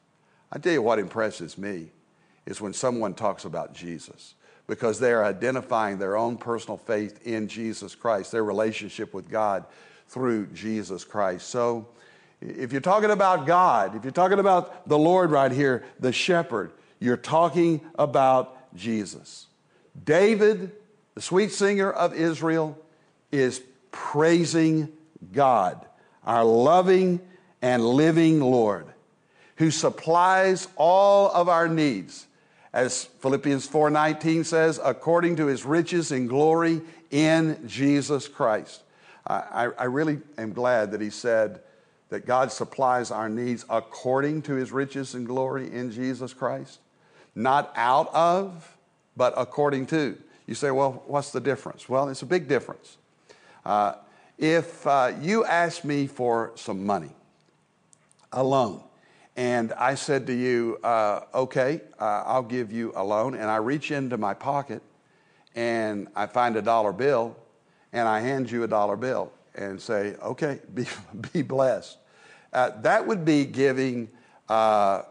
I 0.51 0.59
tell 0.59 0.73
you 0.73 0.81
what 0.81 0.99
impresses 0.99 1.57
me 1.57 1.91
is 2.45 2.59
when 2.59 2.73
someone 2.73 3.13
talks 3.13 3.45
about 3.45 3.73
Jesus 3.73 4.35
because 4.67 4.99
they 4.99 5.11
are 5.11 5.23
identifying 5.23 5.97
their 5.97 6.17
own 6.17 6.37
personal 6.37 6.77
faith 6.77 7.25
in 7.25 7.47
Jesus 7.47 7.95
Christ, 7.95 8.31
their 8.31 8.43
relationship 8.43 9.13
with 9.13 9.29
God 9.29 9.65
through 10.07 10.47
Jesus 10.47 11.03
Christ. 11.03 11.49
So, 11.49 11.87
if 12.41 12.71
you're 12.71 12.81
talking 12.81 13.11
about 13.11 13.45
God, 13.45 13.95
if 13.95 14.03
you're 14.03 14.11
talking 14.11 14.39
about 14.39 14.87
the 14.89 14.97
Lord 14.97 15.29
right 15.29 15.51
here, 15.51 15.83
the 15.99 16.11
shepherd, 16.11 16.71
you're 16.99 17.17
talking 17.17 17.81
about 17.95 18.57
Jesus. 18.75 19.47
David, 20.03 20.71
the 21.13 21.21
sweet 21.21 21.51
singer 21.51 21.91
of 21.91 22.15
Israel, 22.15 22.77
is 23.31 23.61
praising 23.91 24.91
God, 25.31 25.85
our 26.25 26.43
loving 26.43 27.19
and 27.61 27.85
living 27.85 28.39
Lord 28.39 28.87
who 29.61 29.69
supplies 29.69 30.67
all 30.75 31.29
of 31.31 31.47
our 31.47 31.67
needs 31.67 32.25
as 32.73 33.05
Philippians 33.19 33.67
4:19 33.67 34.43
says 34.43 34.79
according 34.83 35.35
to 35.35 35.45
his 35.45 35.65
riches 35.65 36.11
and 36.11 36.27
glory 36.27 36.81
in 37.11 37.67
Jesus 37.67 38.27
Christ. 38.27 38.81
I, 39.27 39.69
I 39.77 39.83
really 39.83 40.19
am 40.37 40.53
glad 40.53 40.91
that 40.91 41.01
he 41.01 41.11
said 41.11 41.61
that 42.09 42.25
God 42.25 42.51
supplies 42.51 43.11
our 43.11 43.29
needs 43.29 43.65
according 43.69 44.41
to 44.43 44.53
his 44.53 44.71
riches 44.71 45.13
and 45.13 45.27
glory 45.27 45.71
in 45.71 45.91
Jesus 45.91 46.33
Christ, 46.33 46.79
not 47.35 47.71
out 47.75 48.13
of, 48.15 48.75
but 49.15 49.33
according 49.37 49.85
to. 49.87 50.17
You 50.47 50.55
say, 50.55 50.71
well, 50.71 51.03
what's 51.05 51.31
the 51.31 51.39
difference? 51.39 51.87
Well, 51.87 52.09
it's 52.09 52.23
a 52.23 52.25
big 52.25 52.47
difference. 52.47 52.97
Uh, 53.63 53.93
if 54.37 54.85
uh, 54.87 55.13
you 55.21 55.45
ask 55.45 55.83
me 55.85 56.07
for 56.07 56.51
some 56.55 56.85
money, 56.85 57.11
a 58.31 58.43
loan. 58.43 58.83
And 59.35 59.71
I 59.73 59.95
said 59.95 60.27
to 60.27 60.33
you, 60.33 60.77
uh, 60.83 61.21
okay, 61.33 61.81
uh, 61.99 62.23
I'll 62.25 62.43
give 62.43 62.71
you 62.71 62.91
a 62.95 63.03
loan. 63.03 63.35
And 63.35 63.45
I 63.45 63.57
reach 63.57 63.91
into 63.91 64.17
my 64.17 64.33
pocket 64.33 64.81
and 65.55 66.07
I 66.15 66.25
find 66.27 66.55
a 66.57 66.61
dollar 66.61 66.93
bill 66.93 67.37
and 67.93 68.07
I 68.07 68.19
hand 68.19 68.51
you 68.51 68.63
a 68.63 68.67
dollar 68.67 68.95
bill 68.97 69.31
and 69.55 69.81
say, 69.81 70.15
okay, 70.21 70.59
be, 70.73 70.85
be 71.33 71.41
blessed. 71.41 71.97
Uh, 72.53 72.71
that 72.81 73.05
would 73.07 73.23
be 73.23 73.45
giving 73.45 74.09
uh, 74.49 75.03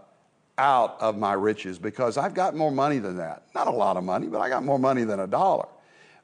out 0.58 1.00
of 1.00 1.16
my 1.16 1.32
riches 1.32 1.78
because 1.78 2.18
I've 2.18 2.34
got 2.34 2.54
more 2.54 2.70
money 2.70 2.98
than 2.98 3.16
that. 3.16 3.44
Not 3.54 3.66
a 3.66 3.72
lot 3.72 3.96
of 3.96 4.04
money, 4.04 4.26
but 4.26 4.40
I 4.40 4.50
got 4.50 4.62
more 4.62 4.78
money 4.78 5.04
than 5.04 5.20
a 5.20 5.26
dollar. 5.26 5.66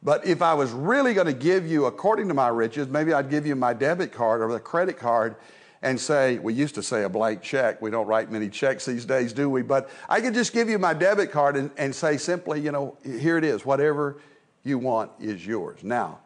But 0.03 0.27
if 0.27 0.43
I 0.43 0.53
was 0.53 0.71
really 0.73 1.15
going 1.15 1.27
to 1.27 1.33
give 1.33 1.67
you 1.67 1.87
according 1.87 2.29
to 2.29 2.35
my 2.35 2.49
riches, 2.49 2.87
maybe 2.89 3.15
I'd 3.15 3.31
give 3.31 3.47
you 3.47 3.57
my 3.57 3.73
debit 3.73 4.13
card 4.13 4.43
or 4.43 4.53
the 4.53 4.61
credit 4.61 4.99
card 4.99 5.37
and 5.87 6.01
say, 6.01 6.41
we 6.41 6.53
used 6.53 6.75
to 6.75 6.83
say 6.83 7.05
a 7.05 7.09
blank 7.09 7.43
check. 7.43 7.81
We 7.81 7.93
don't 7.93 8.09
write 8.09 8.33
many 8.33 8.49
checks 8.49 8.85
these 8.85 9.05
days, 9.05 9.33
do 9.33 9.49
we? 9.49 9.63
But 9.63 9.89
I 10.09 10.21
could 10.21 10.35
just 10.35 10.53
give 10.53 10.69
you 10.69 10.81
my 10.81 10.93
debit 10.95 11.31
card 11.31 11.57
and, 11.57 11.71
and 11.77 11.95
say 11.95 12.17
simply, 12.17 12.61
you 12.61 12.73
know, 12.73 12.97
here 13.05 13.39
it 13.39 13.45
is. 13.45 13.65
Whatever 13.65 14.19
you 14.65 14.79
want 14.79 15.13
is 15.21 15.47
yours. 15.47 15.85
Now, 15.85 16.19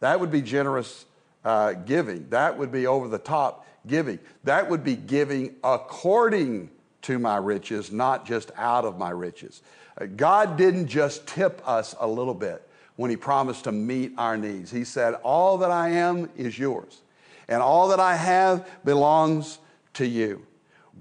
that 0.00 0.18
would 0.18 0.32
be 0.32 0.42
generous 0.42 1.04
uh, 1.44 1.74
giving. 1.74 2.28
That 2.30 2.58
would 2.58 2.72
be 2.72 2.88
over 2.88 3.06
the 3.06 3.20
top 3.20 3.64
giving. 3.86 4.18
That 4.42 4.68
would 4.68 4.82
be 4.82 4.96
giving 4.96 5.54
according 5.62 6.70
to 7.02 7.20
my 7.20 7.36
riches, 7.36 7.92
not 7.92 8.26
just 8.26 8.50
out 8.56 8.84
of 8.84 8.98
my 8.98 9.10
riches. 9.10 9.62
Uh, 9.96 10.06
God 10.06 10.56
didn't 10.56 10.88
just 10.88 11.28
tip 11.28 11.62
us 11.64 11.94
a 12.00 12.08
little 12.08 12.34
bit 12.34 12.68
when 12.96 13.12
He 13.12 13.16
promised 13.16 13.62
to 13.64 13.72
meet 13.72 14.12
our 14.18 14.36
needs. 14.36 14.72
He 14.72 14.82
said, 14.82 15.14
All 15.22 15.56
that 15.58 15.70
I 15.70 15.90
am 15.90 16.30
is 16.36 16.58
yours, 16.58 17.02
and 17.48 17.62
all 17.62 17.88
that 17.88 18.00
I 18.00 18.16
have 18.16 18.68
belongs 18.84 19.58
to 19.94 20.06
you. 20.06 20.46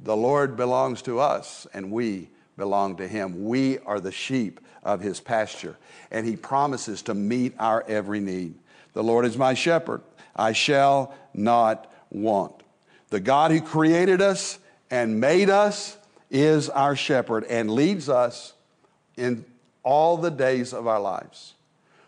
The 0.04 0.16
Lord 0.16 0.56
belongs 0.56 1.02
to 1.04 1.20
us, 1.20 1.68
and 1.74 1.92
we 1.92 2.30
belong 2.58 2.98
to 2.98 3.08
Him. 3.08 3.46
We 3.46 3.80
are 3.80 4.00
the 4.00 4.12
sheep 4.12 4.60
of 4.84 5.02
His 5.02 5.20
pasture, 5.20 5.78
and 6.12 6.26
He 6.26 6.36
promises 6.36 7.02
to 7.04 7.14
meet 7.14 7.54
our 7.60 7.84
every 7.88 8.20
need. 8.20 8.56
The 8.94 9.04
Lord 9.04 9.26
is 9.26 9.38
my 9.38 9.54
shepherd, 9.54 10.02
I 10.36 10.54
shall 10.54 11.14
not 11.34 11.92
want. 12.10 12.54
The 13.10 13.20
God 13.20 13.52
who 13.52 13.62
created 13.62 14.22
us 14.22 14.60
and 14.90 15.20
made 15.20 15.50
us 15.50 15.98
is 16.30 16.70
our 16.70 16.96
shepherd 16.96 17.44
and 17.46 17.70
leads 17.70 18.10
us 18.10 18.54
in 19.16 19.46
all 19.84 20.18
the 20.18 20.32
days 20.32 20.74
of 20.74 20.88
our 20.88 21.00
lives, 21.00 21.54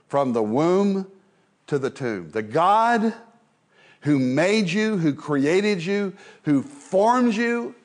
from 0.07 0.33
the 0.33 0.43
womb 0.43 1.07
to 1.67 1.77
the 1.77 1.89
tomb. 1.89 2.31
The 2.31 2.41
God 2.41 3.13
who 4.05 4.19
made 4.19 4.69
you, 4.69 4.97
who 4.97 5.13
created 5.13 5.83
you, 5.83 6.13
who 6.43 6.61
formed 6.61 7.33
you 7.33 7.75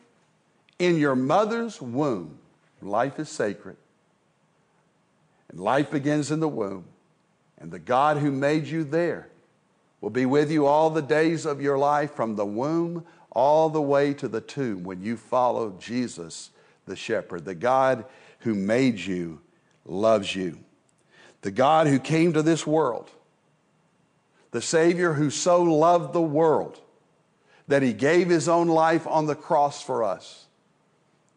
in 0.79 0.99
your 0.99 1.17
mother's 1.17 1.81
womb. 1.81 2.39
Life 2.83 3.19
is 3.19 3.29
sacred, 3.29 3.77
and 5.51 5.59
life 5.59 5.91
begins 5.91 6.31
in 6.31 6.41
the 6.41 6.49
womb. 6.49 6.85
And 7.59 7.71
the 7.71 7.79
God 7.79 8.19
who 8.19 8.31
made 8.31 8.67
you 8.67 8.85
there 8.85 9.29
will 10.01 10.11
be 10.11 10.25
with 10.25 10.51
you 10.51 10.67
all 10.67 10.91
the 10.91 11.03
days 11.03 11.45
of 11.45 11.61
your 11.61 11.77
life 11.77 12.13
from 12.13 12.37
the 12.37 12.47
womb 12.47 13.05
all 13.33 13.69
the 13.69 13.83
way 13.83 14.15
to 14.15 14.29
the 14.29 14.41
tomb 14.41 14.83
when 14.83 15.03
you 15.03 15.17
follow 15.17 15.75
Jesus, 15.79 16.51
the 16.87 16.97
shepherd. 16.97 17.45
The 17.45 17.55
God 17.55 18.05
who 18.41 18.55
made 18.55 18.99
you 18.99 19.41
loves 19.85 20.35
you. 20.35 20.59
The 21.43 21.51
God 21.51 21.87
who 21.87 21.99
came 21.99 22.33
to 22.35 22.43
this 22.43 22.67
world, 22.67 23.11
the 24.51 24.63
Savior 24.63 25.15
who 25.15 25.31
so 25.31 25.63
loved 25.63 26.13
the 26.13 26.21
world 26.21 26.81
that 27.69 27.83
he 27.83 27.93
gave 27.93 28.29
his 28.29 28.49
own 28.49 28.69
life 28.69 29.07
on 29.07 29.27
the 29.27 29.35
cross 29.35 29.83
for 29.83 30.03
us. 30.03 30.47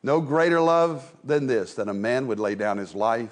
No 0.01 0.19
greater 0.19 0.59
love 0.59 1.13
than 1.23 1.47
this, 1.47 1.75
that 1.75 1.87
a 1.87 1.93
man 1.93 2.27
would 2.27 2.39
lay 2.39 2.55
down 2.55 2.77
his 2.77 2.95
life 2.95 3.31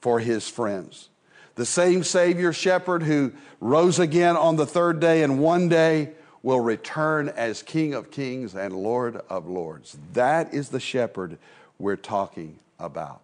for 0.00 0.18
his 0.20 0.48
friends. 0.48 1.08
The 1.54 1.66
same 1.66 2.02
Savior 2.02 2.52
shepherd 2.52 3.02
who 3.02 3.32
rose 3.60 3.98
again 3.98 4.36
on 4.36 4.56
the 4.56 4.66
third 4.66 5.00
day 5.00 5.22
and 5.22 5.38
one 5.38 5.68
day 5.68 6.12
will 6.42 6.60
return 6.60 7.28
as 7.28 7.62
King 7.62 7.94
of 7.94 8.10
kings 8.10 8.54
and 8.54 8.74
Lord 8.74 9.20
of 9.30 9.46
lords. 9.46 9.96
That 10.14 10.52
is 10.52 10.70
the 10.70 10.80
shepherd 10.80 11.38
we're 11.78 11.96
talking 11.96 12.58
about. 12.78 13.20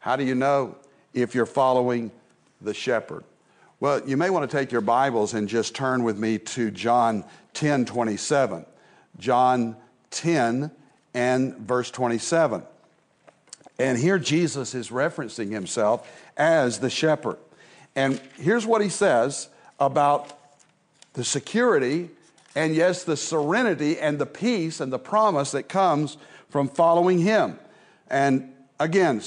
How 0.00 0.16
do 0.16 0.24
you 0.24 0.34
know 0.34 0.76
if 1.14 1.34
you're 1.34 1.46
following 1.46 2.10
the 2.60 2.74
shepherd? 2.74 3.24
Well, 3.80 4.06
you 4.06 4.18
may 4.18 4.28
want 4.28 4.48
to 4.48 4.54
take 4.54 4.70
your 4.70 4.82
Bibles 4.82 5.32
and 5.32 5.48
just 5.48 5.74
turn 5.74 6.04
with 6.04 6.18
me 6.18 6.36
to 6.36 6.70
John 6.70 7.24
10 7.54 7.86
27. 7.86 8.66
John 9.18 9.74
10 10.10 10.70
and 11.14 11.56
verse 11.56 11.90
27. 11.90 12.62
And 13.78 13.96
here 13.96 14.18
Jesus 14.18 14.74
is 14.74 14.90
referencing 14.90 15.50
himself 15.50 16.06
as 16.36 16.80
the 16.80 16.90
shepherd. 16.90 17.38
And 17.96 18.20
here's 18.36 18.66
what 18.66 18.82
he 18.82 18.90
says 18.90 19.48
about 19.78 20.38
the 21.14 21.24
security 21.24 22.10
and, 22.54 22.74
yes, 22.74 23.04
the 23.04 23.16
serenity 23.16 23.98
and 23.98 24.18
the 24.18 24.26
peace 24.26 24.80
and 24.80 24.92
the 24.92 24.98
promise 24.98 25.52
that 25.52 25.70
comes 25.70 26.18
from 26.50 26.68
following 26.68 27.20
him. 27.20 27.58
And 28.08 28.52
again, 28.78 29.22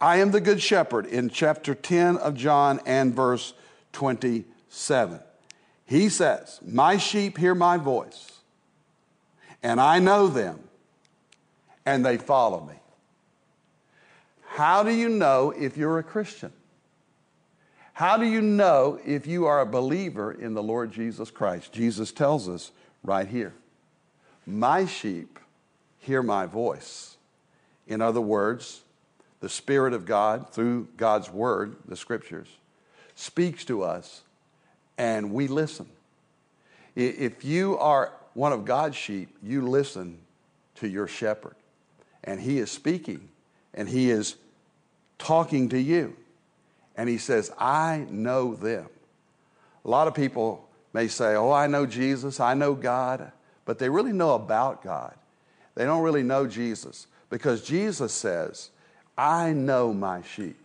I 0.00 0.18
am 0.18 0.30
the 0.30 0.40
good 0.40 0.60
shepherd 0.60 1.06
in 1.06 1.30
chapter 1.30 1.74
10 1.74 2.18
of 2.18 2.34
John 2.34 2.80
and 2.84 3.14
verse 3.14 3.54
27. 3.92 5.20
He 5.86 6.08
says, 6.08 6.60
My 6.66 6.98
sheep 6.98 7.38
hear 7.38 7.54
my 7.54 7.78
voice, 7.78 8.40
and 9.62 9.80
I 9.80 9.98
know 9.98 10.28
them, 10.28 10.60
and 11.86 12.04
they 12.04 12.18
follow 12.18 12.60
me. 12.60 12.74
How 14.48 14.82
do 14.82 14.90
you 14.90 15.08
know 15.08 15.52
if 15.56 15.76
you're 15.76 15.98
a 15.98 16.02
Christian? 16.02 16.52
How 17.94 18.18
do 18.18 18.26
you 18.26 18.42
know 18.42 19.00
if 19.06 19.26
you 19.26 19.46
are 19.46 19.60
a 19.60 19.66
believer 19.66 20.30
in 20.30 20.52
the 20.52 20.62
Lord 20.62 20.92
Jesus 20.92 21.30
Christ? 21.30 21.72
Jesus 21.72 22.12
tells 22.12 22.48
us 22.48 22.70
right 23.02 23.26
here 23.26 23.54
My 24.46 24.84
sheep 24.84 25.38
hear 26.00 26.22
my 26.22 26.44
voice. 26.44 27.16
In 27.86 28.02
other 28.02 28.20
words, 28.20 28.82
the 29.46 29.50
Spirit 29.50 29.92
of 29.92 30.04
God, 30.04 30.50
through 30.50 30.88
God's 30.96 31.30
Word, 31.30 31.76
the 31.86 31.94
Scriptures, 31.94 32.48
speaks 33.14 33.64
to 33.66 33.84
us 33.84 34.22
and 34.98 35.32
we 35.32 35.46
listen. 35.46 35.86
If 36.96 37.44
you 37.44 37.78
are 37.78 38.12
one 38.34 38.52
of 38.52 38.64
God's 38.64 38.96
sheep, 38.96 39.28
you 39.44 39.62
listen 39.62 40.18
to 40.74 40.88
your 40.88 41.06
shepherd. 41.06 41.54
And 42.24 42.40
he 42.40 42.58
is 42.58 42.72
speaking 42.72 43.28
and 43.72 43.88
he 43.88 44.10
is 44.10 44.34
talking 45.16 45.68
to 45.68 45.78
you. 45.78 46.16
And 46.96 47.08
he 47.08 47.16
says, 47.16 47.52
I 47.56 48.04
know 48.10 48.56
them. 48.56 48.88
A 49.84 49.88
lot 49.88 50.08
of 50.08 50.14
people 50.14 50.68
may 50.92 51.06
say, 51.06 51.36
Oh, 51.36 51.52
I 51.52 51.68
know 51.68 51.86
Jesus, 51.86 52.40
I 52.40 52.54
know 52.54 52.74
God, 52.74 53.30
but 53.64 53.78
they 53.78 53.90
really 53.90 54.12
know 54.12 54.34
about 54.34 54.82
God. 54.82 55.14
They 55.76 55.84
don't 55.84 56.02
really 56.02 56.24
know 56.24 56.48
Jesus 56.48 57.06
because 57.30 57.62
Jesus 57.62 58.10
says, 58.10 58.70
I 59.16 59.52
know 59.52 59.92
my 59.92 60.22
sheep. 60.22 60.56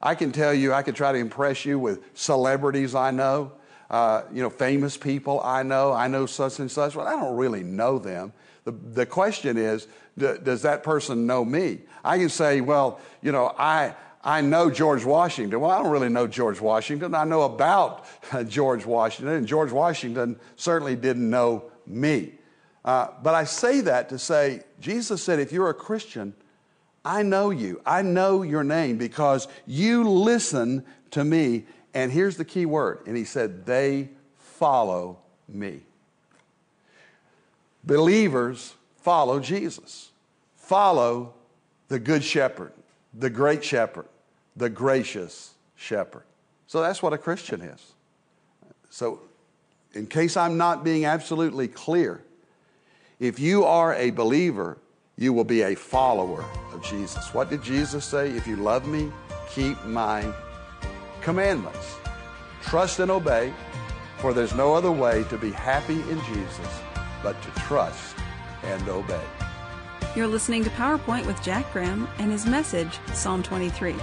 I 0.00 0.14
can 0.14 0.32
tell 0.32 0.52
you, 0.52 0.72
I 0.72 0.82
could 0.82 0.96
try 0.96 1.12
to 1.12 1.18
impress 1.18 1.64
you 1.64 1.78
with 1.78 2.00
celebrities 2.14 2.94
I 2.94 3.12
know, 3.12 3.52
uh, 3.88 4.22
you 4.32 4.42
know, 4.42 4.50
famous 4.50 4.96
people 4.96 5.40
I 5.40 5.62
know. 5.62 5.92
I 5.92 6.08
know 6.08 6.26
such 6.26 6.58
and 6.58 6.70
such, 6.70 6.94
but 6.94 7.06
I 7.06 7.12
don't 7.12 7.36
really 7.36 7.62
know 7.62 7.98
them. 7.98 8.32
The, 8.64 8.72
the 8.72 9.06
question 9.06 9.56
is, 9.56 9.86
does 10.18 10.62
that 10.62 10.82
person 10.82 11.26
know 11.26 11.44
me? 11.44 11.80
I 12.04 12.18
can 12.18 12.28
say, 12.28 12.60
well, 12.60 13.00
you 13.22 13.32
know, 13.32 13.54
I, 13.56 13.94
I 14.24 14.40
know 14.40 14.70
George 14.70 15.04
Washington. 15.04 15.60
Well, 15.60 15.70
I 15.70 15.82
don't 15.82 15.90
really 15.90 16.08
know 16.08 16.26
George 16.26 16.60
Washington. 16.60 17.14
I 17.14 17.24
know 17.24 17.42
about 17.42 18.04
George 18.48 18.84
Washington, 18.84 19.34
and 19.34 19.46
George 19.46 19.72
Washington 19.72 20.38
certainly 20.56 20.96
didn't 20.96 21.28
know 21.28 21.70
me. 21.86 22.34
Uh, 22.84 23.08
but 23.22 23.34
I 23.34 23.44
say 23.44 23.80
that 23.82 24.08
to 24.08 24.18
say, 24.18 24.62
Jesus 24.80 25.22
said, 25.22 25.38
if 25.38 25.52
you're 25.52 25.70
a 25.70 25.74
Christian, 25.74 26.34
I 27.04 27.22
know 27.22 27.50
you. 27.50 27.80
I 27.84 28.02
know 28.02 28.42
your 28.42 28.62
name 28.62 28.96
because 28.96 29.48
you 29.66 30.08
listen 30.08 30.84
to 31.12 31.24
me. 31.24 31.64
And 31.94 32.10
here's 32.12 32.36
the 32.36 32.44
key 32.44 32.66
word. 32.66 33.00
And 33.06 33.16
he 33.16 33.24
said, 33.24 33.66
they 33.66 34.08
follow 34.36 35.18
me. 35.48 35.82
Believers 37.84 38.74
follow 38.96 39.40
Jesus, 39.40 40.10
follow 40.56 41.34
the 41.88 41.98
Good 41.98 42.22
Shepherd, 42.22 42.72
the 43.12 43.28
Great 43.28 43.64
Shepherd, 43.64 44.06
the 44.56 44.70
Gracious 44.70 45.54
Shepherd. 45.74 46.22
So 46.68 46.80
that's 46.80 47.02
what 47.02 47.12
a 47.12 47.18
Christian 47.18 47.60
is. 47.60 47.92
So, 48.88 49.20
in 49.94 50.06
case 50.06 50.36
I'm 50.36 50.56
not 50.56 50.84
being 50.84 51.04
absolutely 51.04 51.68
clear, 51.68 52.22
if 53.18 53.38
you 53.38 53.64
are 53.64 53.94
a 53.94 54.10
believer, 54.10 54.78
you 55.16 55.32
will 55.32 55.44
be 55.44 55.62
a 55.62 55.74
follower 55.74 56.44
of 56.72 56.82
Jesus. 56.82 57.32
What 57.34 57.50
did 57.50 57.62
Jesus 57.62 58.04
say? 58.04 58.30
If 58.30 58.46
you 58.46 58.56
love 58.56 58.86
me, 58.86 59.10
keep 59.50 59.82
my 59.84 60.32
commandments. 61.20 61.96
Trust 62.62 63.00
and 63.00 63.10
obey, 63.10 63.52
for 64.18 64.32
there's 64.32 64.54
no 64.54 64.74
other 64.74 64.92
way 64.92 65.24
to 65.24 65.36
be 65.36 65.50
happy 65.50 66.00
in 66.00 66.20
Jesus 66.24 66.80
but 67.22 67.40
to 67.42 67.50
trust 67.60 68.16
and 68.64 68.88
obey. 68.88 69.24
You're 70.14 70.26
listening 70.26 70.64
to 70.64 70.70
PowerPoint 70.70 71.26
with 71.26 71.42
Jack 71.42 71.72
Graham 71.72 72.08
and 72.18 72.30
his 72.30 72.46
message, 72.46 72.98
Psalm 73.14 73.42
23. 73.42 73.94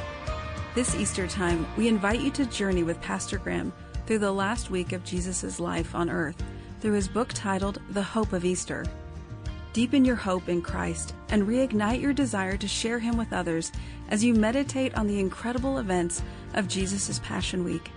This 0.75 0.95
Easter 0.95 1.27
time, 1.27 1.67
we 1.77 1.87
invite 1.87 2.21
you 2.21 2.31
to 2.31 2.45
journey 2.45 2.83
with 2.83 3.01
Pastor 3.01 3.37
Graham 3.37 3.73
through 4.05 4.19
the 4.19 4.31
last 4.31 4.69
week 4.71 4.91
of 4.91 5.03
Jesus' 5.03 5.59
life 5.59 5.93
on 5.93 6.09
earth 6.09 6.41
through 6.81 6.93
his 6.93 7.07
book 7.07 7.29
titled 7.33 7.79
The 7.91 8.01
Hope 8.01 8.33
of 8.33 8.45
Easter. 8.45 8.85
Deepen 9.71 10.03
your 10.03 10.15
hope 10.15 10.49
in 10.49 10.63
Christ 10.63 11.13
and 11.29 11.47
reignite 11.47 12.01
your 12.01 12.13
desire 12.13 12.57
to 12.57 12.67
share 12.67 12.97
him 12.97 13.17
with 13.17 13.31
others 13.31 13.71
as 14.09 14.23
you 14.23 14.33
meditate 14.33 14.95
on 14.95 15.05
the 15.05 15.19
incredible 15.19 15.77
events 15.77 16.23
of 16.55 16.67
Jesus' 16.67 17.19
Passion 17.19 17.63
Week. 17.63 17.91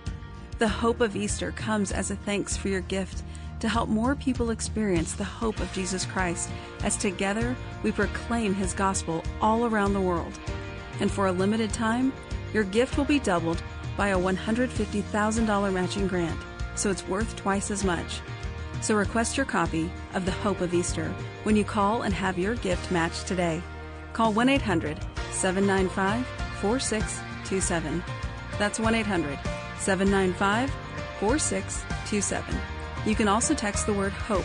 The 0.59 0.67
hope 0.67 1.01
of 1.01 1.15
Easter 1.15 1.51
comes 1.51 1.91
as 1.91 2.11
a 2.11 2.15
thanks 2.15 2.55
for 2.55 2.67
your 2.67 2.81
gift 2.81 3.23
to 3.59 3.67
help 3.67 3.89
more 3.89 4.15
people 4.15 4.51
experience 4.51 5.13
the 5.13 5.23
hope 5.23 5.59
of 5.59 5.73
Jesus 5.73 6.05
Christ 6.05 6.51
as 6.83 6.95
together 6.95 7.55
we 7.81 7.91
proclaim 7.91 8.53
his 8.53 8.73
gospel 8.73 9.23
all 9.41 9.65
around 9.65 9.93
the 9.93 10.01
world. 10.01 10.37
And 10.99 11.11
for 11.11 11.25
a 11.25 11.31
limited 11.31 11.73
time, 11.73 12.13
your 12.53 12.65
gift 12.65 12.97
will 12.97 13.05
be 13.05 13.19
doubled 13.19 13.63
by 13.97 14.09
a 14.09 14.17
$150,000 14.17 15.73
matching 15.73 16.07
grant, 16.07 16.39
so 16.75 16.91
it's 16.91 17.07
worth 17.07 17.35
twice 17.35 17.71
as 17.71 17.83
much. 17.83 18.21
So 18.83 18.95
request 18.95 19.37
your 19.37 19.45
copy 19.45 19.89
of 20.13 20.25
The 20.25 20.31
Hope 20.33 20.59
of 20.59 20.73
Easter 20.73 21.07
when 21.43 21.55
you 21.55 21.63
call 21.63 22.01
and 22.01 22.13
have 22.13 22.37
your 22.37 22.55
gift 22.55 22.91
matched 22.91 23.25
today. 23.25 23.63
Call 24.11 24.33
1 24.33 24.49
800 24.49 24.99
795 25.31 26.27
4627. 26.59 28.03
That's 28.59 28.81
1 28.81 28.93
800 28.93 29.39
795 29.79 30.69
4627. 31.21 32.55
You 33.05 33.15
can 33.15 33.29
also 33.29 33.53
text 33.53 33.85
the 33.85 33.93
word 33.93 34.11
HOPE 34.11 34.43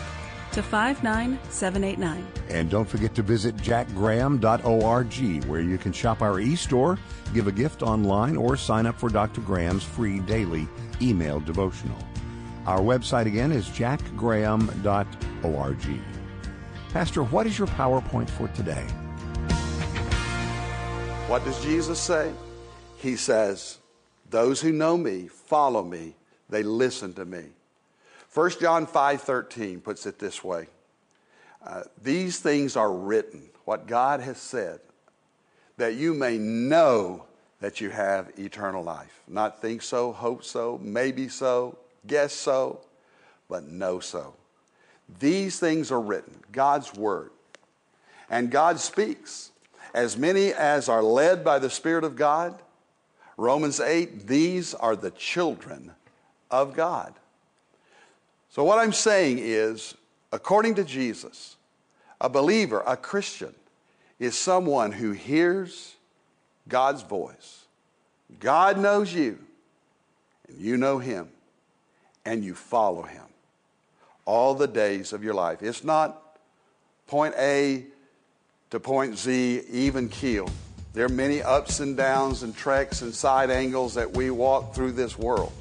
to 0.53 0.63
59789. 0.63 2.25
And 2.47 2.69
don't 2.69 2.87
forget 2.87 3.13
to 3.15 3.21
visit 3.21 3.57
jackgraham.org 3.57 5.49
where 5.49 5.61
you 5.61 5.77
can 5.77 5.91
shop 5.91 6.21
our 6.21 6.39
e-store, 6.39 6.97
give 7.33 7.47
a 7.47 7.51
gift 7.51 7.83
online, 7.83 8.37
or 8.37 8.55
sign 8.55 8.85
up 8.85 8.97
for 8.97 9.09
Dr. 9.09 9.41
Graham's 9.41 9.83
free 9.83 10.19
daily 10.21 10.65
email 11.01 11.41
devotional. 11.41 11.97
Our 12.69 12.81
website 12.81 13.25
again 13.25 13.51
is 13.51 13.67
jackgraham.org. 13.69 16.01
Pastor, 16.93 17.23
what 17.23 17.47
is 17.47 17.57
your 17.57 17.67
PowerPoint 17.69 18.29
for 18.29 18.47
today? 18.49 18.83
What 21.25 21.43
does 21.45 21.59
Jesus 21.63 21.99
say? 21.99 22.31
He 22.97 23.15
says, 23.15 23.79
Those 24.29 24.61
who 24.61 24.71
know 24.71 24.97
me 24.97 25.29
follow 25.29 25.83
me, 25.83 26.13
they 26.47 26.61
listen 26.61 27.13
to 27.13 27.25
me. 27.25 27.45
1 28.35 28.51
John 28.61 28.85
5:13 28.85 29.83
puts 29.83 30.05
it 30.05 30.19
this 30.19 30.43
way. 30.43 30.67
Uh, 31.65 31.85
These 32.03 32.37
things 32.37 32.75
are 32.75 32.93
written, 32.93 33.49
what 33.65 33.87
God 33.87 34.19
has 34.19 34.37
said, 34.37 34.79
that 35.77 35.95
you 35.95 36.13
may 36.13 36.37
know 36.37 37.25
that 37.61 37.81
you 37.81 37.89
have 37.89 38.31
eternal 38.37 38.83
life. 38.83 39.23
Not 39.27 39.59
think 39.59 39.81
so, 39.81 40.11
hope 40.11 40.43
so, 40.43 40.79
maybe 40.83 41.29
so, 41.29 41.75
guess 42.07 42.33
so, 42.33 42.81
but 43.47 43.63
know 43.63 43.99
so. 43.99 44.33
These 45.19 45.59
things 45.59 45.91
are 45.91 46.01
written, 46.01 46.35
God's 46.51 46.93
word. 46.93 47.31
And 48.29 48.51
God 48.51 48.79
speaks. 48.79 49.51
As 49.93 50.17
many 50.17 50.53
as 50.53 50.87
are 50.87 51.01
led 51.01 51.43
by 51.43 51.57
the 51.57 51.69
Spirit 51.69 52.03
of 52.03 52.15
God, 52.15 52.61
Romans 53.37 53.79
8, 53.79 54.27
these 54.27 54.73
are 54.75 54.95
the 54.95 55.11
children 55.11 55.91
of 56.51 56.75
God. 56.75 57.13
So, 58.49 58.63
what 58.63 58.79
I'm 58.79 58.93
saying 58.93 59.39
is, 59.39 59.95
according 60.31 60.75
to 60.75 60.83
Jesus, 60.83 61.55
a 62.21 62.29
believer, 62.29 62.83
a 62.85 62.97
Christian, 62.97 63.53
is 64.19 64.37
someone 64.37 64.91
who 64.91 65.11
hears 65.11 65.95
God's 66.67 67.01
voice. 67.01 67.65
God 68.39 68.77
knows 68.77 69.13
you, 69.13 69.39
and 70.47 70.59
you 70.59 70.77
know 70.77 70.99
Him, 70.99 71.29
and 72.25 72.43
you 72.43 72.55
follow 72.55 73.03
Him 73.03 73.23
all 74.25 74.53
the 74.53 74.67
days 74.67 75.13
of 75.13 75.23
your 75.23 75.33
life. 75.33 75.63
It's 75.63 75.83
not 75.83 76.37
point 77.07 77.33
A 77.37 77.85
to 78.69 78.79
point 78.79 79.17
Z, 79.17 79.63
even 79.71 80.09
keel. 80.09 80.49
There 80.93 81.05
are 81.05 81.09
many 81.09 81.41
ups 81.41 81.79
and 81.79 81.95
downs 81.95 82.43
and 82.43 82.55
treks 82.55 83.01
and 83.01 83.13
side 83.13 83.49
angles 83.49 83.93
that 83.95 84.11
we 84.11 84.29
walk 84.31 84.75
through 84.75 84.93
this 84.93 85.17
world, 85.17 85.53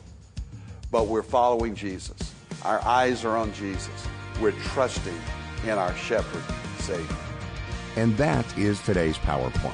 but 0.91 1.07
we're 1.07 1.23
following 1.23 1.75
Jesus. 1.75 2.35
Our 2.65 2.81
eyes 2.85 3.25
are 3.25 3.37
on 3.37 3.53
Jesus. 3.53 4.07
We're 4.41 4.53
trusting 4.53 5.19
in 5.65 5.71
our 5.71 5.95
shepherd 5.97 6.43
Savior. 6.81 7.17
And 7.97 8.17
that 8.17 8.47
is 8.57 8.81
today's 8.83 9.19
PowerPoint. 9.19 9.73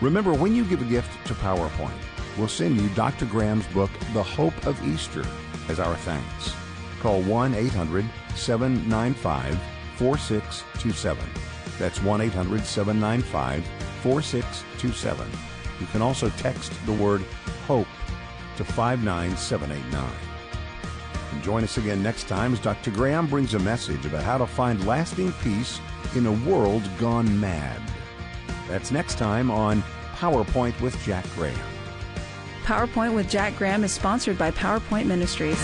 Remember, 0.00 0.32
when 0.34 0.54
you 0.54 0.64
give 0.64 0.82
a 0.82 0.86
gift 0.86 1.10
to 1.26 1.34
PowerPoint, 1.34 1.96
we'll 2.36 2.48
send 2.48 2.80
you 2.80 2.88
Dr. 2.90 3.26
Graham's 3.26 3.66
book, 3.68 3.90
The 4.12 4.22
Hope 4.22 4.66
of 4.66 4.82
Easter, 4.86 5.24
as 5.68 5.80
our 5.80 5.96
thanks. 5.96 6.54
Call 7.00 7.22
1 7.22 7.54
800 7.54 8.04
795 8.34 9.58
4627. 9.96 11.24
That's 11.78 12.02
1 12.02 12.20
800 12.20 12.64
795 12.64 13.64
4627. 14.02 15.26
You 15.80 15.86
can 15.86 16.02
also 16.02 16.28
text 16.30 16.72
the 16.86 16.92
word 16.92 17.22
HOPE 17.66 17.86
to 18.56 18.64
59789. 18.64 20.10
And 21.32 21.42
join 21.42 21.64
us 21.64 21.78
again 21.78 22.02
next 22.02 22.28
time 22.28 22.52
as 22.52 22.60
Dr. 22.60 22.90
Graham 22.90 23.26
brings 23.26 23.54
a 23.54 23.58
message 23.58 24.06
about 24.06 24.22
how 24.22 24.38
to 24.38 24.46
find 24.46 24.86
lasting 24.86 25.32
peace 25.42 25.80
in 26.14 26.26
a 26.26 26.32
world 26.48 26.88
gone 26.98 27.40
mad. 27.40 27.80
That's 28.68 28.90
next 28.90 29.18
time 29.18 29.50
on 29.50 29.82
PowerPoint 30.14 30.80
with 30.80 31.00
Jack 31.02 31.26
Graham. 31.34 31.73
PowerPoint 32.64 33.14
with 33.14 33.28
Jack 33.28 33.56
Graham 33.58 33.84
is 33.84 33.92
sponsored 33.92 34.38
by 34.38 34.50
PowerPoint 34.50 35.04
Ministries. 35.04 35.58